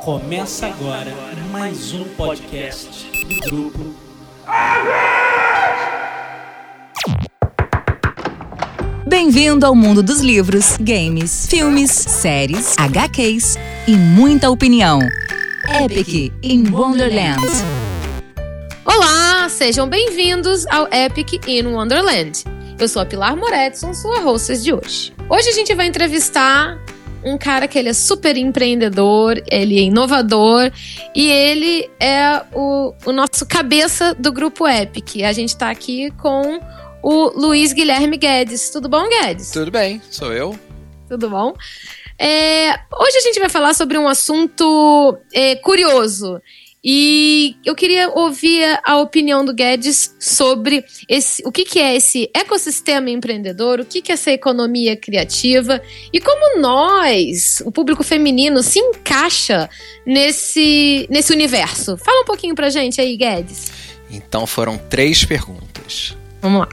Começa 0.00 0.66
agora 0.66 1.14
mais 1.52 1.92
um 1.92 2.04
podcast 2.14 3.06
do 3.28 3.40
grupo. 3.50 3.94
Bem-vindo 9.06 9.66
ao 9.66 9.74
mundo 9.74 10.02
dos 10.02 10.20
livros, 10.20 10.78
games, 10.78 11.46
filmes, 11.46 11.90
séries, 11.90 12.74
HQs 12.78 13.58
e 13.86 13.94
muita 13.94 14.48
opinião. 14.48 15.00
Epic 15.84 16.32
in 16.42 16.70
Wonderland. 16.70 17.46
Olá, 18.86 19.50
sejam 19.50 19.86
bem-vindos 19.86 20.66
ao 20.68 20.88
Epic 20.90 21.46
in 21.46 21.66
Wonderland. 21.66 22.42
Eu 22.78 22.88
sou 22.88 23.02
a 23.02 23.04
Pilar 23.04 23.36
Moretson, 23.36 23.92
sua 23.92 24.20
hostess 24.20 24.64
de 24.64 24.72
hoje. 24.72 25.12
Hoje 25.28 25.50
a 25.50 25.52
gente 25.52 25.74
vai 25.74 25.86
entrevistar 25.86 26.78
um 27.24 27.36
cara 27.36 27.68
que 27.68 27.78
ele 27.78 27.88
é 27.88 27.92
super 27.92 28.36
empreendedor, 28.36 29.42
ele 29.50 29.78
é 29.78 29.82
inovador 29.82 30.70
e 31.14 31.30
ele 31.30 31.90
é 32.00 32.42
o, 32.52 32.94
o 33.04 33.12
nosso 33.12 33.46
cabeça 33.46 34.14
do 34.14 34.32
grupo 34.32 34.66
Epic. 34.66 35.22
A 35.24 35.32
gente 35.32 35.56
tá 35.56 35.70
aqui 35.70 36.10
com 36.12 36.60
o 37.02 37.38
Luiz 37.38 37.72
Guilherme 37.72 38.16
Guedes. 38.16 38.70
Tudo 38.70 38.88
bom, 38.88 39.08
Guedes? 39.08 39.50
Tudo 39.50 39.70
bem, 39.70 40.00
sou 40.10 40.32
eu. 40.32 40.58
Tudo 41.08 41.28
bom? 41.28 41.54
É, 42.18 42.72
hoje 42.72 43.16
a 43.16 43.20
gente 43.20 43.40
vai 43.40 43.48
falar 43.48 43.72
sobre 43.74 43.96
um 43.96 44.06
assunto 44.06 45.18
é, 45.32 45.56
curioso. 45.56 46.40
E 46.82 47.56
eu 47.62 47.74
queria 47.74 48.08
ouvir 48.08 48.64
a 48.84 48.98
opinião 48.98 49.44
do 49.44 49.52
Guedes 49.52 50.14
sobre 50.18 50.82
esse, 51.06 51.42
o 51.44 51.52
que, 51.52 51.64
que 51.64 51.78
é 51.78 51.94
esse 51.94 52.30
ecossistema 52.32 53.10
empreendedor, 53.10 53.80
o 53.80 53.84
que, 53.84 54.00
que 54.00 54.10
é 54.10 54.14
essa 54.14 54.30
economia 54.30 54.96
criativa 54.96 55.82
e 56.10 56.18
como 56.20 56.58
nós, 56.58 57.62
o 57.66 57.70
público 57.70 58.02
feminino, 58.02 58.62
se 58.62 58.78
encaixa 58.78 59.68
nesse, 60.06 61.06
nesse 61.10 61.32
universo. 61.34 61.98
Fala 61.98 62.22
um 62.22 62.24
pouquinho 62.24 62.54
pra 62.54 62.70
gente 62.70 62.98
aí, 62.98 63.14
Guedes. 63.14 63.70
Então 64.10 64.46
foram 64.46 64.78
três 64.78 65.22
perguntas. 65.22 66.16
Vamos 66.40 66.60
lá. 66.60 66.68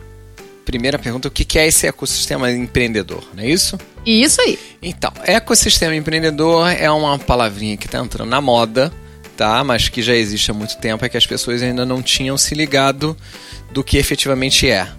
Primeira 0.64 0.97
pergunta: 0.97 1.27
o 1.27 1.31
que 1.31 1.59
é 1.59 1.67
esse 1.67 1.86
ecossistema 1.86 2.49
empreendedor? 2.49 3.23
Não 3.33 3.44
é 3.44 3.49
isso? 3.49 3.77
Isso 4.05 4.39
aí. 4.42 4.58
Então, 4.81 5.11
ecossistema 5.23 5.94
empreendedor 5.95 6.69
é 6.69 6.89
uma 6.89 7.19
palavrinha 7.19 7.75
que 7.75 7.88
está 7.88 7.99
entrando 7.99 8.30
na 8.30 8.39
moda 8.39 8.92
tá? 9.38 9.63
Mas 9.63 9.88
que 9.88 10.02
já 10.02 10.16
existe 10.16 10.49
há 10.52 10.53
muito 10.53 10.77
tempo 10.77 11.05
é 11.05 11.09
que 11.09 11.16
as 11.16 11.25
pessoas 11.25 11.61
ainda 11.61 11.85
não 11.85 12.02
tinham 12.02 12.38
se 12.38 12.55
ligado 12.55 13.16
do 13.71 13.83
que 13.83 13.97
efetivamente 13.97 14.69
é. 14.69 14.89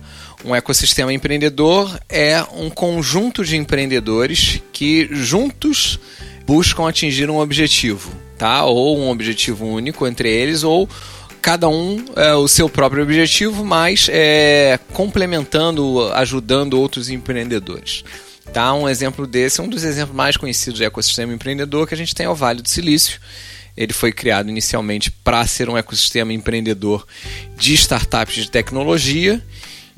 Um 0.44 0.54
ecossistema 0.54 1.12
empreendedor 1.12 1.98
é 2.08 2.42
um 2.54 2.70
conjunto 2.70 3.44
de 3.44 3.56
empreendedores 3.56 4.62
que 4.72 5.08
juntos 5.10 5.98
buscam 6.46 6.88
atingir 6.88 7.28
um 7.28 7.38
objetivo, 7.38 8.12
tá? 8.38 8.64
Ou 8.64 8.96
um 8.98 9.10
objetivo 9.10 9.66
único 9.66 10.06
entre 10.06 10.30
eles, 10.30 10.62
ou 10.62 10.88
cada 11.42 11.68
um 11.68 12.04
é, 12.14 12.34
o 12.34 12.46
seu 12.46 12.68
próprio 12.68 13.02
objetivo, 13.02 13.64
mas 13.64 14.08
é, 14.10 14.78
complementando, 14.92 16.10
ajudando 16.14 16.74
outros 16.74 17.10
empreendedores. 17.10 18.04
Tá? 18.52 18.72
Um 18.72 18.88
exemplo 18.88 19.26
desse, 19.26 19.60
um 19.60 19.68
dos 19.68 19.84
exemplos 19.84 20.16
mais 20.16 20.36
conhecidos 20.36 20.78
de 20.78 20.84
ecossistema 20.84 21.34
empreendedor 21.34 21.86
que 21.86 21.94
a 21.94 21.96
gente 21.96 22.14
tem 22.14 22.26
é 22.26 22.30
o 22.30 22.34
Vale 22.34 22.62
do 22.62 22.68
Silício, 22.68 23.20
ele 23.78 23.92
foi 23.92 24.12
criado 24.12 24.50
inicialmente 24.50 25.08
para 25.08 25.46
ser 25.46 25.70
um 25.70 25.78
ecossistema 25.78 26.32
empreendedor 26.32 27.06
de 27.56 27.74
startups 27.74 28.34
de 28.34 28.50
tecnologia 28.50 29.40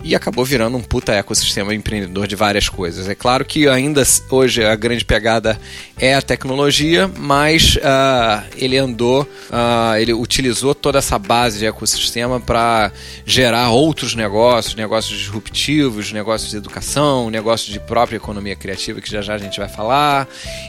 e 0.02 0.14
acabou 0.14 0.44
virando 0.44 0.76
um 0.76 0.82
puta 0.82 1.12
ecossistema 1.12 1.74
empreendedor 1.74 2.26
de 2.26 2.34
várias 2.34 2.68
coisas. 2.68 3.08
É 3.08 3.14
claro 3.14 3.44
que 3.44 3.68
ainda 3.68 4.02
hoje 4.30 4.64
a 4.64 4.74
grande 4.74 5.04
pegada 5.04 5.60
é 5.98 6.14
a 6.14 6.22
tecnologia, 6.22 7.10
mas 7.18 7.76
uh, 7.76 8.44
ele 8.56 8.78
andou, 8.78 9.22
uh, 9.22 9.96
ele 9.98 10.12
utilizou 10.12 10.74
toda 10.74 10.98
essa 10.98 11.18
base 11.18 11.58
de 11.58 11.66
ecossistema 11.66 12.40
para 12.40 12.90
gerar 13.26 13.70
outros 13.70 14.14
negócios, 14.14 14.74
negócios 14.74 15.18
disruptivos, 15.18 16.12
negócios 16.12 16.50
de 16.50 16.56
educação, 16.56 17.30
negócios 17.30 17.72
de 17.72 17.78
própria 17.78 18.16
economia 18.16 18.56
criativa, 18.56 19.00
que 19.00 19.10
já 19.10 19.20
já 19.20 19.34
a 19.34 19.38
gente 19.38 19.58
vai 19.58 19.68
falar, 19.68 20.26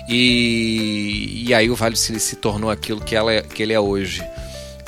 e, 0.10 1.44
e 1.48 1.54
aí 1.54 1.70
o 1.70 1.76
Vale 1.76 1.96
se 1.96 2.36
tornou 2.36 2.70
aquilo 2.70 3.02
que, 3.02 3.16
ela 3.16 3.34
é, 3.34 3.42
que 3.42 3.64
ele 3.64 3.74
é 3.74 3.80
hoje. 3.80 4.22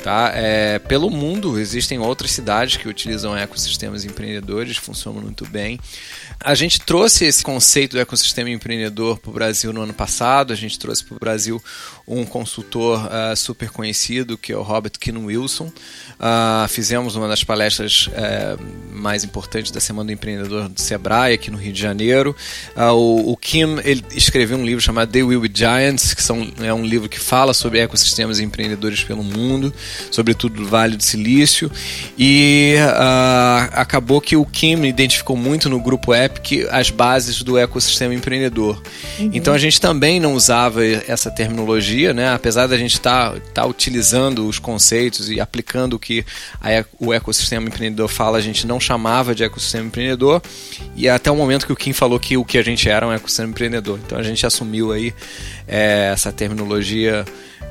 Tá? 0.04 0.34
É, 0.36 0.80
pelo 0.80 1.10
mundo 1.10 1.58
existem 1.58 1.98
outras 1.98 2.32
cidades 2.32 2.76
que 2.76 2.90
utilizam 2.90 3.38
ecossistemas 3.38 4.04
empreendedores, 4.04 4.76
funcionam 4.76 5.22
muito 5.22 5.46
bem. 5.46 5.80
A 6.44 6.56
gente 6.56 6.82
trouxe 6.82 7.24
esse 7.24 7.42
conceito 7.42 7.94
do 7.94 8.00
ecossistema 8.00 8.50
empreendedor 8.50 9.18
para 9.18 9.30
o 9.30 9.34
Brasil 9.34 9.72
no 9.72 9.82
ano 9.82 9.94
passado. 9.94 10.52
A 10.52 10.56
gente 10.56 10.78
trouxe 10.78 11.02
para 11.02 11.16
o 11.16 11.20
Brasil 11.20 11.64
um 12.06 12.26
consultor 12.26 13.06
uh, 13.06 13.36
super 13.36 13.70
conhecido 13.70 14.38
que 14.38 14.52
é 14.52 14.58
o 14.58 14.62
Robert 14.62 14.92
Kinn 15.00 15.26
Wilson. 15.26 15.72
Uh, 16.20 16.68
fizemos 16.68 17.16
uma 17.16 17.30
das 17.30 17.46
palestras 17.46 18.08
uh, 18.08 18.62
mais 18.92 19.24
importantes 19.24 19.72
da 19.72 19.80
Semana 19.80 20.08
do 20.08 20.12
Empreendedor 20.12 20.68
do 20.68 20.82
Sebrae 20.82 21.34
aqui 21.34 21.50
no 21.50 21.58
Rio 21.58 21.72
de 21.72 21.82
Janeiro. 21.82 22.36
o, 22.76 23.32
o 23.32 23.38
Kim 23.38 23.80
ele 23.86 24.04
escreveu 24.12 24.58
um 24.58 24.66
livro 24.66 24.82
chamado 24.82 25.12
They 25.12 25.24
Will 25.24 25.40
Be 25.40 25.52
Giants, 25.54 26.14
que 26.14 26.22
são, 26.22 26.52
é 26.62 26.74
um 26.74 26.86
livro 26.86 27.08
que 27.08 27.20
fala 27.20 27.54
sobre 27.54 27.80
ecossistemas 27.80 28.42
empreendedores 28.42 29.02
pelo 29.02 29.24
mundo 29.24 29.74
sobretudo 30.12 30.56
do 30.56 30.68
Vale 30.68 30.98
do 30.98 31.04
Silício. 31.04 31.72
E 32.18 32.76
acabou 33.72 34.20
que 34.20 34.36
o 34.36 34.46
Kim 34.46 34.84
identificou 34.84 35.38
muito 35.38 35.70
no 35.70 35.80
grupo 35.80 36.14
Epic 36.34 36.68
as 36.70 36.90
bases 36.90 37.42
do 37.42 37.58
ecossistema 37.58 38.14
empreendedor. 38.14 38.82
Uhum. 39.20 39.32
Então 39.34 39.54
a 39.54 39.58
gente 39.58 39.80
também 39.80 40.20
não 40.20 40.34
usava 40.34 40.86
essa 40.86 41.30
terminologia, 41.30 42.14
né? 42.14 42.34
apesar 42.34 42.68
da 42.68 42.78
gente 42.78 42.94
estar 42.94 43.34
tá, 43.34 43.40
tá 43.54 43.66
utilizando 43.66 44.48
os 44.48 44.60
conceitos 44.60 45.30
e 45.30 45.40
aplicando 45.40 45.94
o 45.94 46.00
que 46.00 46.26
a, 46.62 46.86
o 47.00 47.14
ecossistema 47.14 47.68
empreendedor 47.68 48.08
fala, 48.08 48.38
a 48.38 48.42
gente 48.42 48.66
não 48.66 48.80
chamava 48.80 49.36
de 49.36 49.44
ecossistema 49.44 49.86
empreendedor. 49.86 50.42
E 50.96 51.08
até 51.08 51.32
o 51.32 51.36
momento 51.36 51.66
que 51.66 51.74
o 51.74 51.76
Kim 51.76 51.94
falou 51.94 52.20
que 52.20 52.38
o 52.38 52.46
que 52.46 52.58
a 52.58 52.64
gente 52.64 52.90
era 52.90 53.08
um 53.08 53.12
ecossistema 53.12 53.50
empreendedor. 53.50 54.00
Então 54.06 54.18
a 54.18 54.24
gente 54.24 54.46
assumiu 54.46 54.92
aí 54.92 55.14
é, 55.68 56.10
essa 56.14 56.32
terminologia 56.32 57.26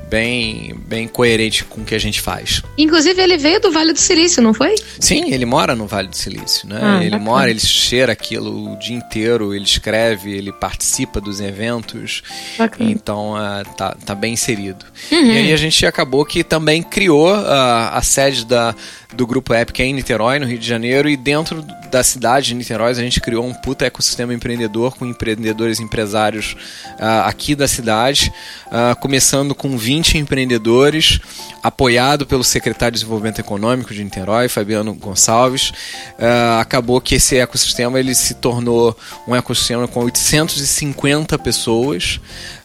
bem, 0.09 0.75
bem 0.87 1.07
coerente 1.07 1.63
com 1.63 1.81
o 1.81 1.85
que 1.85 1.95
a 1.95 1.99
gente 1.99 2.21
faz. 2.21 2.61
Inclusive, 2.77 3.21
ele 3.21 3.37
veio 3.37 3.59
do 3.59 3.71
Vale 3.71 3.93
do 3.93 3.99
Silício, 3.99 4.41
não 4.41 4.53
foi? 4.53 4.75
Sim, 4.99 5.33
ele 5.33 5.45
mora 5.45 5.75
no 5.75 5.87
Vale 5.87 6.07
do 6.07 6.15
Silício, 6.15 6.67
né? 6.67 6.79
Ah, 6.81 6.97
ele 7.01 7.11
bacana. 7.11 7.29
mora, 7.29 7.49
ele 7.49 7.59
cheira 7.59 8.13
aquilo 8.13 8.73
o 8.73 8.79
dia 8.79 8.95
inteiro, 8.95 9.53
ele 9.53 9.65
escreve, 9.65 10.31
ele 10.31 10.51
participa 10.51 11.19
dos 11.19 11.39
eventos. 11.39 12.21
Bacana. 12.57 12.89
Então, 12.91 13.33
uh, 13.33 13.75
tá, 13.75 13.95
tá 14.05 14.15
bem 14.15 14.33
inserido. 14.33 14.85
Uhum. 15.11 15.25
E 15.25 15.37
aí 15.37 15.53
a 15.53 15.57
gente 15.57 15.85
acabou 15.85 16.25
que 16.25 16.43
também 16.43 16.83
criou 16.83 17.33
uh, 17.33 17.89
a 17.91 18.01
sede 18.01 18.45
da 18.45 18.75
do 19.13 19.27
grupo 19.27 19.53
Epic 19.53 19.79
é 19.79 19.85
em 19.85 19.93
Niterói, 19.93 20.39
no 20.39 20.45
Rio 20.45 20.57
de 20.57 20.67
Janeiro, 20.67 21.07
e 21.07 21.15
dentro 21.15 21.61
da 21.91 22.03
cidade 22.03 22.47
de 22.47 22.55
Niterói 22.55 22.91
a 22.91 22.95
gente 22.95 23.21
criou 23.21 23.45
um 23.45 23.53
puta 23.53 23.85
ecossistema 23.85 24.33
empreendedor 24.33 24.95
com 24.97 25.05
empreendedores 25.05 25.79
empresários 25.79 26.55
uh, 26.99 27.27
aqui 27.27 27.55
da 27.55 27.67
cidade, 27.67 28.33
uh, 28.67 28.99
começando 28.99 29.53
com 29.53 29.77
20 29.77 30.02
empreendedores, 30.17 31.19
apoiado 31.61 32.25
pelo 32.25 32.43
secretário 32.43 32.93
de 32.93 32.99
Desenvolvimento 32.99 33.39
Econômico 33.39 33.93
de 33.93 34.03
Niterói, 34.03 34.47
Fabiano 34.47 34.93
Gonçalves. 34.93 35.69
Uh, 35.69 36.59
acabou 36.59 36.99
que 36.99 37.15
esse 37.15 37.37
ecossistema 37.37 37.99
ele 37.99 38.13
se 38.13 38.35
tornou 38.35 38.97
um 39.27 39.35
ecossistema 39.35 39.87
com 39.87 40.01
850 40.03 41.37
pessoas, 41.39 42.19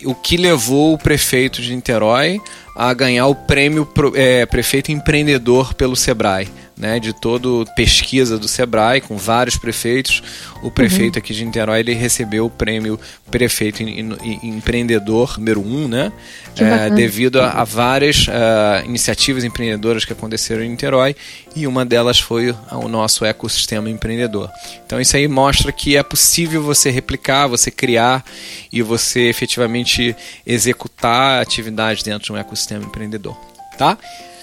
o 0.05 0.15
que 0.15 0.37
levou 0.37 0.95
o 0.95 0.99
prefeito 0.99 1.63
de 1.63 1.75
Niterói 1.75 2.41
a 2.77 2.93
ganhar 2.95 3.27
o 3.27 3.35
prêmio 3.35 3.89
é, 4.15 4.47
Prefeito 4.47 4.93
Empreendedor 4.93 5.75
pelo 5.75 5.97
Sebrae 5.97 6.49
né, 6.79 7.01
de 7.01 7.13
toda 7.13 7.69
pesquisa 7.73 8.39
do 8.39 8.47
Sebrae, 8.47 9.01
com 9.01 9.17
vários 9.17 9.57
prefeitos. 9.57 10.23
O 10.63 10.71
prefeito 10.71 11.17
uhum. 11.17 11.19
aqui 11.19 11.35
de 11.35 11.45
Niterói 11.45 11.81
ele 11.81 11.95
recebeu 11.95 12.47
o 12.47 12.51
prêmio 12.51 12.99
Prefeito 13.31 13.83
Empreendedor 13.83 15.39
número 15.39 15.61
um, 15.61 15.89
né, 15.89 16.13
é, 16.57 16.91
devido 16.91 17.41
a, 17.41 17.51
a 17.51 17.65
várias 17.65 18.27
uh, 18.27 18.85
iniciativas 18.85 19.45
empreendedoras 19.45 20.05
que 20.05 20.13
aconteceram 20.13 20.63
em 20.63 20.71
Niterói 20.71 21.15
e 21.55 21.67
uma 21.67 21.85
delas 21.85 22.19
foi 22.19 22.55
o 22.73 22.89
nosso 22.89 23.25
ecossistema 23.25 23.89
empreendedor. 23.91 24.51
Então 24.85 25.01
isso 25.01 25.17
aí 25.17 25.29
mostra 25.29 25.73
que 25.73 25.97
é 25.97 26.03
possível 26.03 26.63
você 26.63 26.91
replicar, 26.91 27.47
você 27.47 27.71
criar 27.71 28.25
e 28.73 28.83
você 28.83 29.29
efetivamente 29.29 30.15
executar 30.47 31.41
atividades 31.41 32.03
dentro 32.03 32.25
de 32.27 32.33
um 32.33 32.37
ecossistema 32.37 32.85
empreendedor, 32.85 33.37
tá? 33.77 33.99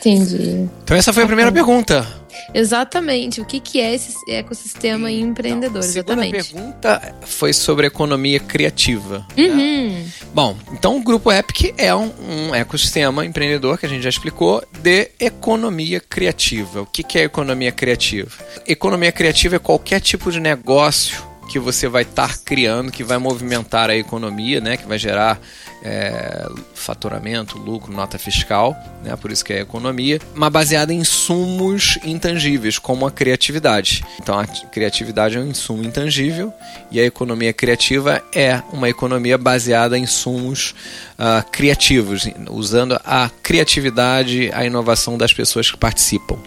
Entendi. 0.05 0.69
Então 0.83 0.95
essa 0.95 1.11
foi 1.11 1.23
a 1.23 1.25
primeira 1.25 1.51
pergunta. 1.51 2.05
Exatamente. 2.53 3.41
O 3.41 3.45
que, 3.45 3.59
que 3.59 3.81
é 3.81 3.95
esse 3.95 4.13
ecossistema 4.29 5.09
então, 5.09 5.29
empreendedor? 5.29 5.83
Exatamente. 5.83 6.39
A 6.39 6.43
pergunta 6.43 7.15
foi 7.25 7.53
sobre 7.53 7.87
economia 7.87 8.39
criativa. 8.39 9.25
Né? 9.35 9.43
Uhum. 9.43 9.55
Né? 9.55 10.05
Bom, 10.33 10.57
então 10.73 10.97
o 10.97 11.03
Grupo 11.03 11.31
Epic 11.31 11.73
é 11.77 11.93
um, 11.95 12.11
um, 12.29 12.55
ecossistema 12.55 13.25
empreendedor 13.25 13.79
que 13.79 13.85
a 13.85 13.89
gente 13.89 14.03
já 14.03 14.09
explicou 14.09 14.63
de 14.79 15.09
economia 15.19 15.99
criativa. 15.99 16.81
O 16.81 16.85
que, 16.85 17.01
que 17.01 17.17
é 17.17 17.23
economia 17.23 17.71
criativa? 17.71 18.31
Economia 18.67 19.11
criativa 19.11 19.55
é 19.55 19.59
qualquer 19.59 19.99
tipo 19.99 20.31
de 20.31 20.39
negócio 20.39 21.34
que 21.49 21.59
você 21.59 21.87
vai 21.87 22.03
estar 22.03 22.37
criando, 22.39 22.91
que 22.91 23.03
vai 23.03 23.17
movimentar 23.17 23.89
a 23.89 23.95
economia, 23.95 24.59
né? 24.59 24.77
Que 24.77 24.87
vai 24.87 24.97
gerar 24.97 25.39
é, 25.85 26.47
faturamento, 26.73 27.59
lucro, 27.59 27.93
nota 27.93 28.17
fiscal, 28.17 28.75
né? 29.03 29.15
por 29.15 29.31
isso 29.31 29.45
que 29.45 29.53
é 29.53 29.61
economia, 29.61 30.19
mas 30.33 30.51
baseada 30.51 30.91
em 30.91 30.97
insumos 30.97 31.99
intangíveis, 32.03 32.79
como 32.79 33.05
a 33.05 33.11
criatividade. 33.11 34.03
Então 34.19 34.39
a 34.39 34.47
criatividade 34.47 35.37
é 35.37 35.39
um 35.39 35.47
insumo 35.47 35.83
intangível 35.83 36.51
e 36.89 36.99
a 36.99 37.05
economia 37.05 37.53
criativa 37.53 38.23
é 38.33 38.63
uma 38.73 38.89
economia 38.89 39.37
baseada 39.37 39.95
em 39.95 40.03
insumos 40.03 40.73
uh, 41.19 41.47
criativos, 41.51 42.27
usando 42.49 42.99
a 43.05 43.29
criatividade, 43.43 44.49
a 44.53 44.65
inovação 44.65 45.17
das 45.17 45.33
pessoas 45.33 45.69
que 45.69 45.77
participam. 45.77 46.39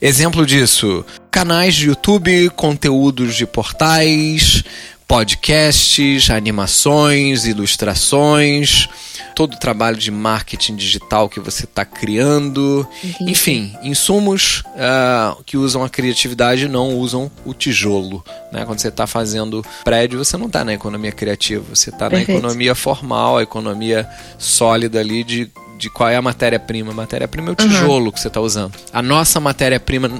Exemplo 0.00 0.44
disso: 0.46 1.04
canais 1.30 1.74
de 1.74 1.88
YouTube, 1.88 2.50
conteúdos 2.50 3.36
de 3.36 3.46
portais, 3.46 4.64
podcasts, 5.06 6.30
animações, 6.30 7.46
ilustrações, 7.46 8.88
todo 9.34 9.54
o 9.54 9.58
trabalho 9.58 9.96
de 9.96 10.10
marketing 10.10 10.76
digital 10.76 11.28
que 11.28 11.40
você 11.40 11.64
está 11.64 11.84
criando, 11.84 12.86
Entendi. 13.02 13.30
enfim, 13.30 13.76
insumos 13.82 14.62
uh, 14.74 15.42
que 15.44 15.56
usam 15.56 15.84
a 15.84 15.88
criatividade 15.88 16.68
não 16.68 16.96
usam 16.96 17.30
o 17.44 17.52
tijolo. 17.52 18.24
Né? 18.52 18.64
Quando 18.64 18.78
você 18.78 18.88
está 18.88 19.06
fazendo 19.06 19.64
prédio, 19.84 20.18
você 20.18 20.36
não 20.36 20.46
está 20.46 20.64
na 20.64 20.72
economia 20.72 21.12
criativa, 21.12 21.64
você 21.74 21.90
está 21.90 22.08
na 22.08 22.22
economia 22.22 22.74
formal, 22.74 23.38
a 23.38 23.42
economia 23.42 24.08
sólida 24.38 25.00
ali 25.00 25.24
de 25.24 25.50
de 25.78 25.90
qual 25.90 26.08
é 26.08 26.16
a 26.16 26.22
matéria-prima. 26.22 26.92
Matéria-prima 26.92 27.50
é 27.50 27.52
o 27.52 27.54
tijolo 27.54 28.06
uhum. 28.06 28.10
que 28.12 28.20
você 28.20 28.28
está 28.28 28.40
usando. 28.40 28.74
A 28.92 29.02
nossa 29.02 29.40
matéria-prima 29.40 30.10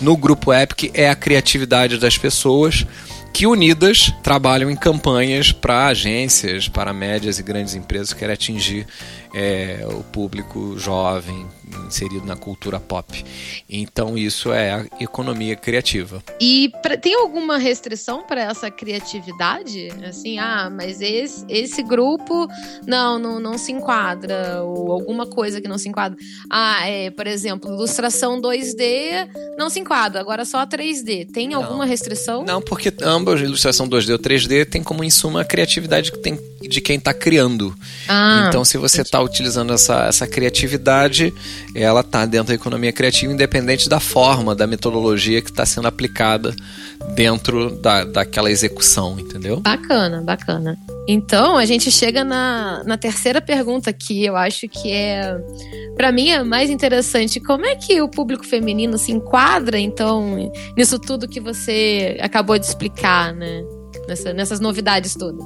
no 0.00 0.16
grupo 0.16 0.52
Epic 0.52 0.90
é 0.94 1.10
a 1.10 1.14
criatividade 1.14 1.98
das 1.98 2.16
pessoas 2.16 2.86
que 3.32 3.46
unidas 3.46 4.12
trabalham 4.22 4.70
em 4.70 4.76
campanhas 4.76 5.52
para 5.52 5.86
agências, 5.86 6.68
para 6.68 6.92
médias 6.92 7.38
e 7.38 7.42
grandes 7.42 7.74
empresas 7.74 8.12
que 8.12 8.18
querem 8.18 8.34
atingir 8.34 8.86
é, 9.32 9.86
o 9.88 10.02
público 10.02 10.76
jovem 10.78 11.46
inserido 11.86 12.26
na 12.26 12.36
cultura 12.36 12.78
pop. 12.78 13.24
Então 13.68 14.16
isso 14.16 14.52
é 14.52 14.72
a 14.72 14.86
economia 15.00 15.56
criativa. 15.56 16.22
E 16.40 16.70
pra, 16.82 16.96
tem 16.96 17.14
alguma 17.14 17.58
restrição 17.58 18.22
para 18.22 18.42
essa 18.42 18.70
criatividade? 18.70 19.88
Assim, 20.04 20.38
ah, 20.38 20.70
mas 20.70 21.00
esse, 21.00 21.44
esse 21.48 21.82
grupo 21.82 22.48
não, 22.86 23.18
não, 23.18 23.40
não 23.40 23.58
se 23.58 23.72
enquadra 23.72 24.62
ou 24.62 24.92
alguma 24.92 25.26
coisa 25.26 25.60
que 25.60 25.68
não 25.68 25.78
se 25.78 25.88
enquadra. 25.88 26.18
Ah, 26.50 26.86
é, 26.86 27.10
por 27.10 27.26
exemplo, 27.26 27.72
ilustração 27.72 28.40
2D 28.40 29.28
não 29.56 29.68
se 29.70 29.80
enquadra, 29.80 30.20
agora 30.20 30.44
só 30.44 30.64
3D. 30.66 31.30
Tem 31.30 31.48
não. 31.48 31.62
alguma 31.62 31.84
restrição? 31.84 32.44
Não, 32.44 32.60
porque 32.60 32.92
ambas, 33.02 33.40
ilustração 33.40 33.88
2D 33.88 34.12
ou 34.12 34.18
3D, 34.18 34.66
tem 34.66 34.82
como 34.82 35.04
insumo 35.04 35.38
a 35.38 35.44
criatividade 35.44 36.12
que 36.12 36.18
tem 36.18 36.38
de 36.68 36.80
quem 36.80 36.96
está 36.96 37.12
criando. 37.12 37.74
Ah, 38.08 38.46
então, 38.48 38.64
se 38.64 38.76
você 38.76 39.02
está 39.02 39.20
utilizando 39.20 39.72
essa, 39.72 40.04
essa 40.04 40.26
criatividade, 40.26 41.32
ela 41.74 42.00
está 42.00 42.26
dentro 42.26 42.48
da 42.48 42.54
economia 42.54 42.92
criativa, 42.92 43.32
independente 43.32 43.88
da 43.88 44.00
forma, 44.00 44.54
da 44.54 44.66
metodologia 44.66 45.40
que 45.40 45.50
está 45.50 45.64
sendo 45.64 45.88
aplicada 45.88 46.54
dentro 47.14 47.70
da, 47.76 48.04
daquela 48.04 48.50
execução, 48.50 49.18
entendeu? 49.18 49.60
Bacana, 49.60 50.20
bacana. 50.22 50.78
Então, 51.08 51.56
a 51.56 51.64
gente 51.64 51.90
chega 51.90 52.22
na, 52.22 52.82
na 52.84 52.96
terceira 52.96 53.40
pergunta 53.40 53.92
que 53.92 54.24
eu 54.24 54.36
acho 54.36 54.68
que 54.68 54.92
é, 54.92 55.36
para 55.96 56.12
mim, 56.12 56.30
é 56.30 56.42
mais 56.42 56.70
interessante. 56.70 57.40
Como 57.40 57.66
é 57.66 57.74
que 57.74 58.00
o 58.00 58.08
público 58.08 58.44
feminino 58.46 58.96
se 58.96 59.12
enquadra, 59.12 59.78
então, 59.78 60.50
nisso 60.76 60.98
tudo 60.98 61.28
que 61.28 61.40
você 61.40 62.16
acabou 62.20 62.58
de 62.58 62.66
explicar, 62.66 63.34
né? 63.34 63.62
Nessa, 64.06 64.32
nessas 64.32 64.60
novidades 64.60 65.14
todas. 65.14 65.44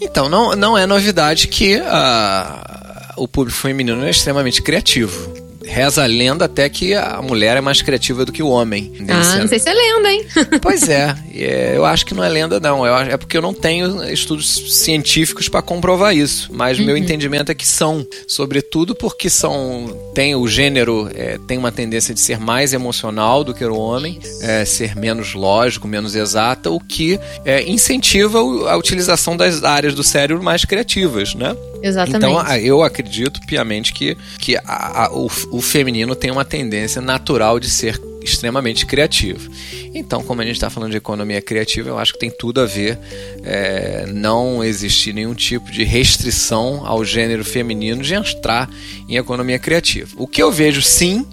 Então, 0.00 0.28
não, 0.28 0.54
não 0.54 0.78
é 0.78 0.86
novidade 0.86 1.48
que 1.48 1.76
uh, 1.76 2.87
o 3.18 3.28
público 3.28 3.58
feminino 3.58 4.04
é 4.04 4.10
extremamente 4.10 4.62
criativo. 4.62 5.47
Reza 5.68 6.02
a 6.02 6.06
lenda 6.06 6.46
até 6.46 6.68
que 6.68 6.94
a 6.94 7.20
mulher 7.22 7.56
é 7.56 7.60
mais 7.60 7.82
criativa 7.82 8.24
do 8.24 8.32
que 8.32 8.42
o 8.42 8.48
homem. 8.48 8.92
Ah, 9.08 9.38
não 9.38 9.48
sei 9.48 9.58
se 9.58 9.68
é 9.68 9.74
lenda, 9.74 10.12
hein? 10.12 10.24
Pois 10.62 10.88
é, 10.88 11.14
é, 11.34 11.76
eu 11.76 11.84
acho 11.84 12.04
que 12.04 12.14
não 12.14 12.24
é 12.24 12.28
lenda, 12.28 12.58
não. 12.58 12.86
é 12.86 13.16
porque 13.16 13.36
eu 13.36 13.42
não 13.42 13.54
tenho 13.54 14.02
estudos 14.10 14.48
científicos 14.74 15.48
para 15.48 15.62
comprovar 15.62 16.16
isso. 16.16 16.50
Mas 16.52 16.78
uhum. 16.78 16.86
meu 16.86 16.96
entendimento 16.96 17.52
é 17.52 17.54
que 17.54 17.66
são, 17.66 18.06
sobretudo 18.26 18.94
porque 18.94 19.28
são. 19.28 20.10
Tem 20.14 20.34
o 20.34 20.48
gênero, 20.48 21.10
é, 21.14 21.38
tem 21.46 21.58
uma 21.58 21.70
tendência 21.70 22.14
de 22.14 22.20
ser 22.20 22.40
mais 22.40 22.72
emocional 22.72 23.44
do 23.44 23.54
que 23.54 23.64
o 23.64 23.76
homem, 23.76 24.18
é, 24.40 24.64
ser 24.64 24.96
menos 24.96 25.34
lógico, 25.34 25.86
menos 25.86 26.14
exata, 26.14 26.70
o 26.70 26.80
que 26.80 27.20
é, 27.44 27.62
incentiva 27.68 28.38
a 28.38 28.76
utilização 28.76 29.36
das 29.36 29.62
áreas 29.62 29.94
do 29.94 30.02
cérebro 30.02 30.42
mais 30.42 30.64
criativas, 30.64 31.34
né? 31.34 31.54
Exatamente. 31.82 32.16
Então, 32.16 32.56
eu 32.56 32.82
acredito 32.82 33.40
piamente 33.46 33.92
que, 33.92 34.16
que 34.38 34.56
a, 34.56 35.04
a, 35.04 35.12
o, 35.12 35.30
o 35.50 35.57
feminino 35.60 36.14
tem 36.14 36.30
uma 36.30 36.44
tendência 36.44 37.00
natural 37.00 37.58
de 37.58 37.68
ser 37.70 38.00
extremamente 38.22 38.84
criativo. 38.84 39.50
Então, 39.94 40.22
como 40.22 40.40
a 40.40 40.44
gente 40.44 40.56
está 40.56 40.68
falando 40.68 40.90
de 40.90 40.96
economia 40.96 41.40
criativa, 41.40 41.88
eu 41.88 41.98
acho 41.98 42.12
que 42.12 42.18
tem 42.18 42.30
tudo 42.30 42.60
a 42.60 42.66
ver 42.66 42.98
é, 43.42 44.06
não 44.12 44.62
existir 44.62 45.12
nenhum 45.12 45.34
tipo 45.34 45.70
de 45.70 45.84
restrição 45.84 46.82
ao 46.84 47.04
gênero 47.04 47.44
feminino 47.44 48.02
de 48.02 48.14
entrar 48.14 48.68
em 49.08 49.16
economia 49.16 49.58
criativa. 49.58 50.10
O 50.16 50.26
que 50.26 50.42
eu 50.42 50.52
vejo 50.52 50.82
sim 50.82 51.26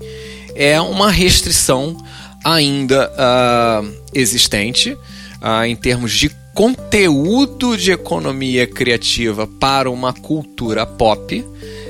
é 0.55 0.79
uma 0.79 1.11
restrição 1.11 1.97
ainda 2.43 3.11
uh, 3.11 3.93
existente 4.13 4.91
uh, 4.93 5.65
em 5.65 5.75
termos 5.75 6.13
de 6.13 6.29
conteúdo 6.53 7.75
de 7.77 7.91
economia 7.91 8.65
criativa 8.65 9.45
para 9.45 9.89
uma 9.89 10.13
cultura 10.13 10.85
pop 10.85 11.43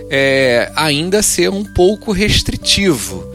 é, 0.09 0.71
ainda 0.75 1.21
ser 1.21 1.49
um 1.49 1.63
pouco 1.63 2.11
restritivo. 2.11 3.25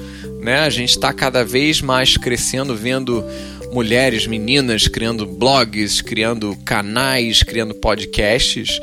Né? 0.41 0.61
A 0.61 0.71
gente 0.71 0.91
está 0.91 1.13
cada 1.13 1.45
vez 1.45 1.81
mais 1.81 2.17
crescendo, 2.17 2.75
vendo 2.75 3.25
mulheres, 3.73 4.27
meninas 4.27 4.89
criando 4.89 5.27
blogs, 5.27 6.01
criando 6.01 6.57
canais, 6.65 7.43
criando 7.43 7.75
podcasts, 7.75 8.81